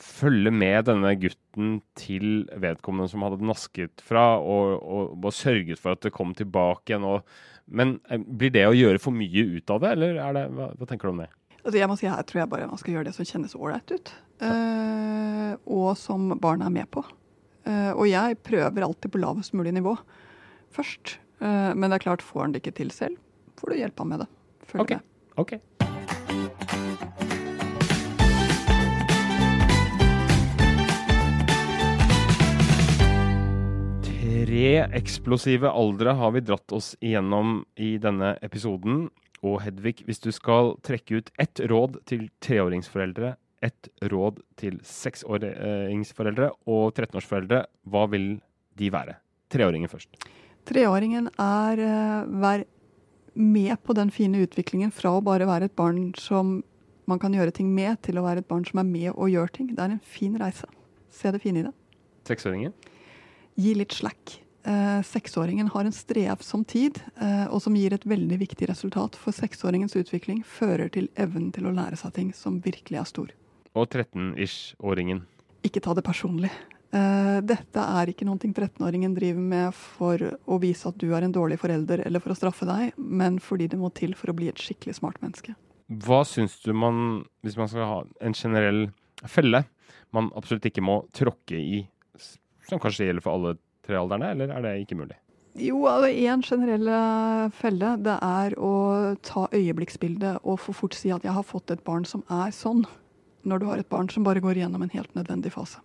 følge 0.00 0.52
med 0.54 0.86
denne 0.88 1.12
gutten 1.20 1.74
til 1.98 2.46
vedkommende 2.56 3.10
som 3.12 3.24
hadde 3.26 3.44
nasket 3.44 4.00
fra, 4.04 4.38
og, 4.40 4.78
og, 4.80 5.12
og 5.20 5.36
sørget 5.36 5.80
for 5.80 5.92
at 5.92 6.06
det 6.06 6.14
kom 6.16 6.32
tilbake 6.36 6.94
igjen. 6.94 7.04
Og, 7.04 7.26
men 7.68 7.98
eh, 8.10 8.20
blir 8.20 8.54
det 8.54 8.66
å 8.68 8.76
gjøre 8.76 9.02
for 9.02 9.16
mye 9.16 9.44
ut 9.58 9.76
av 9.76 9.84
det, 9.84 9.94
eller 9.96 10.22
det, 10.36 10.46
hva, 10.56 10.72
hva 10.76 10.88
tenker 10.88 11.10
du 11.10 11.14
om 11.16 11.22
det? 11.24 11.30
Altså 11.60 11.76
jeg 11.76 11.88
må 11.90 11.96
si 12.00 12.08
Her 12.08 12.24
tror 12.26 12.42
jeg 12.42 12.50
bare 12.52 12.68
man 12.70 12.80
skal 12.80 12.96
gjøre 12.96 13.10
det 13.10 13.16
som 13.16 13.28
kjennes 13.28 13.56
ålreit 13.58 13.92
ut. 13.92 14.12
Uh, 14.40 15.52
og 15.68 15.92
som 16.00 16.30
barna 16.40 16.70
er 16.70 16.76
med 16.80 16.88
på. 16.92 17.04
Uh, 17.68 17.92
og 17.92 18.06
jeg 18.08 18.38
prøver 18.46 18.86
alltid 18.86 19.12
på 19.12 19.20
lavest 19.20 19.56
mulig 19.56 19.74
nivå 19.76 19.96
først. 20.72 21.18
Uh, 21.42 21.76
men 21.76 21.90
det 21.90 22.00
er 22.00 22.06
klart, 22.06 22.24
får 22.24 22.46
han 22.46 22.54
det 22.54 22.64
ikke 22.64 22.78
til 22.80 22.94
selv, 22.94 23.20
får 23.60 23.72
du 23.72 23.80
hjelpe 23.82 24.04
ham 24.04 24.14
med 24.14 24.24
det. 24.24 24.30
Følg 24.70 24.86
okay. 24.86 25.00
med. 25.00 25.06
Okay. 25.40 25.60
Tre 34.50 34.66
eksplosive 34.96 35.70
aldre 35.70 36.16
har 36.18 36.32
vi 36.34 36.42
dratt 36.42 36.72
oss 36.74 36.94
igjennom 37.00 37.60
i 37.76 37.94
denne 38.02 38.34
episoden. 38.44 39.08
Og 39.46 39.60
Hedvig, 39.64 40.02
hvis 40.04 40.20
du 40.20 40.28
skal 40.36 40.74
trekke 40.84 41.20
ut 41.20 41.30
ett 41.40 41.62
råd 41.70 42.00
til 42.08 42.26
treåringsforeldre, 42.44 43.34
ett 43.64 43.88
råd 44.12 44.40
til 44.60 44.78
seksåringsforeldre 44.84 46.50
og 46.68 46.92
13-årsforeldre, 46.92 47.64
hva 47.88 48.04
vil 48.12 48.34
de 48.80 48.90
være? 48.92 49.16
Treåringen 49.52 49.90
først. 49.90 50.28
Treåringen 50.68 51.30
er 51.40 51.80
uh, 51.80 52.28
vær 52.42 52.64
med 53.34 53.76
på 53.84 53.96
den 53.96 54.12
fine 54.12 54.42
utviklingen 54.44 54.92
fra 54.92 55.14
å 55.16 55.24
bare 55.24 55.48
være 55.48 55.70
et 55.70 55.76
barn 55.76 56.10
som 56.18 56.60
man 57.10 57.20
kan 57.22 57.34
gjøre 57.34 57.54
ting 57.54 57.72
med, 57.74 57.98
til 58.04 58.20
å 58.20 58.24
være 58.26 58.44
et 58.44 58.50
barn 58.50 58.64
som 58.68 58.82
er 58.82 58.88
med 58.88 59.10
og 59.14 59.32
gjør 59.32 59.50
ting. 59.54 59.72
Det 59.74 59.82
er 59.82 59.96
en 59.96 60.04
fin 60.04 60.36
reise. 60.38 60.68
Se 61.10 61.32
det 61.32 61.40
fine 61.42 61.62
i 61.62 61.66
det. 61.66 61.72
Seksåringen? 62.28 62.74
Gi 63.58 63.74
litt 63.74 63.96
slack 63.96 64.36
eh, 64.36 64.49
seksåringen 65.06 65.68
har 65.68 65.84
en 65.84 65.94
strevsom 65.94 66.64
tid, 66.64 67.00
eh, 67.20 67.46
og 67.48 67.62
som 67.64 67.76
gir 67.76 67.94
et 67.94 68.06
veldig 68.06 68.38
viktig 68.42 68.68
resultat 68.68 69.16
for 69.16 69.32
seksåringens 69.32 69.96
utvikling, 69.96 70.42
fører 70.44 70.90
til 70.92 71.08
evnen 71.16 71.50
til 71.54 71.68
å 71.68 71.74
lære 71.74 71.96
seg 71.96 72.12
ting 72.16 72.34
som 72.36 72.60
virkelig 72.60 73.00
er 73.00 73.08
stor. 73.08 73.30
og 73.72 73.86
13-ish-åringen? 73.86 75.22
Ikke 75.62 75.80
ta 75.80 75.94
det 75.94 76.02
personlig. 76.02 76.50
Uh, 76.90 77.38
dette 77.46 77.78
er 77.78 78.10
ikke 78.10 78.26
noe 78.26 78.40
13-åringen 78.40 79.12
driver 79.14 79.44
med 79.52 79.74
for 79.78 80.24
å 80.50 80.56
vise 80.58 80.88
at 80.90 80.96
du 80.98 81.12
er 81.14 81.22
en 81.22 81.34
dårlig 81.34 81.60
forelder 81.62 82.02
eller 82.02 82.18
for 82.18 82.34
å 82.34 82.38
straffe 82.38 82.66
deg, 82.66 82.96
men 82.98 83.38
fordi 83.38 83.68
det 83.70 83.78
må 83.78 83.92
til 83.94 84.16
for 84.18 84.32
å 84.32 84.34
bli 84.34 84.48
et 84.50 84.58
skikkelig 84.58 84.96
smart 84.98 85.20
menneske. 85.22 85.54
Hva 85.86 86.24
syns 86.26 86.58
du 86.64 86.72
man, 86.74 87.22
hvis 87.46 87.58
man 87.60 87.70
skal 87.70 87.86
ha 87.86 88.00
en 88.26 88.34
generell 88.34 88.88
felle, 89.22 89.62
man 90.10 90.32
absolutt 90.34 90.66
ikke 90.66 90.82
må 90.82 91.04
tråkke 91.14 91.58
i, 91.62 91.84
som 92.66 92.82
kanskje 92.82 93.06
gjelder 93.06 93.22
for 93.22 93.38
alle 93.38 93.54
tre 93.90 93.98
alderne, 93.98 94.32
eller 94.36 94.54
er 94.54 94.64
det 94.64 94.78
ikke 94.84 95.00
mulig? 95.02 95.18
Jo, 95.58 95.82
én 95.82 96.30
altså, 96.30 96.54
generell 96.54 96.86
eh, 96.86 97.50
felle 97.58 97.96
det 97.98 98.16
er 98.22 98.54
å 98.54 98.72
ta 99.26 99.48
øyeblikksbildet 99.50 100.44
og 100.46 100.60
for 100.62 100.78
fort 100.78 100.94
si 100.94 101.10
at 101.10 101.24
'jeg 101.24 101.34
har 101.34 101.42
fått 101.42 101.70
et 101.70 101.84
barn 101.84 102.04
som 102.04 102.22
er 102.30 102.54
sånn', 102.54 102.86
når 103.44 103.58
du 103.58 103.66
har 103.66 103.78
et 103.78 103.88
barn 103.88 104.08
som 104.08 104.24
bare 104.24 104.40
går 104.40 104.62
gjennom 104.62 104.82
en 104.82 104.94
helt 104.94 105.12
nødvendig 105.14 105.52
fase. 105.52 105.80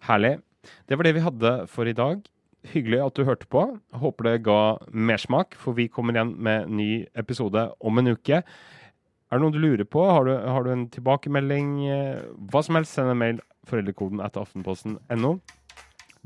Herlig. 0.00 0.42
Det 0.88 0.98
var 0.98 1.04
det 1.04 1.14
vi 1.14 1.24
hadde 1.24 1.66
for 1.68 1.86
i 1.86 1.92
dag. 1.92 2.22
Hyggelig 2.66 3.06
at 3.06 3.14
du 3.14 3.24
hørte 3.24 3.46
på. 3.46 3.80
Håper 3.94 4.24
det 4.24 4.42
ga 4.42 4.78
mersmak, 4.90 5.54
for 5.54 5.72
vi 5.72 5.88
kommer 5.88 6.12
igjen 6.12 6.36
med 6.36 6.68
ny 6.68 7.06
episode 7.14 7.72
om 7.80 7.98
en 7.98 8.08
uke. 8.08 8.42
Er 8.42 9.38
det 9.38 9.42
noe 9.42 9.54
du 9.54 9.58
lurer 9.58 9.84
på? 9.84 10.02
Har 10.04 10.24
du, 10.24 10.34
har 10.36 10.62
du 10.64 10.70
en 10.70 10.88
tilbakemelding? 10.90 11.86
Eh, 11.86 12.22
hva 12.50 12.62
som 12.62 12.74
helst, 12.78 12.94
send 12.94 13.10
en 13.10 13.18
mail 13.18 13.40
foreldrekoden 13.66 14.20
etter 14.22 14.42
aftenposten.no. 14.42 15.38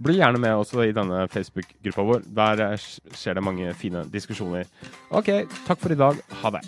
Bli 0.01 0.17
gjerne 0.17 0.41
med 0.41 0.57
også 0.57 0.87
i 0.89 0.95
denne 0.97 1.27
Facebook-gruppa 1.29 2.07
vår. 2.09 2.25
Der 2.37 2.65
skjer 2.81 3.37
det 3.37 3.45
mange 3.45 3.75
fine 3.77 4.07
diskusjoner. 4.09 4.65
OK, 5.13 5.29
takk 5.67 5.83
for 5.83 5.93
i 5.93 5.99
dag. 6.01 6.23
Ha 6.41 6.57
det. 6.57 6.65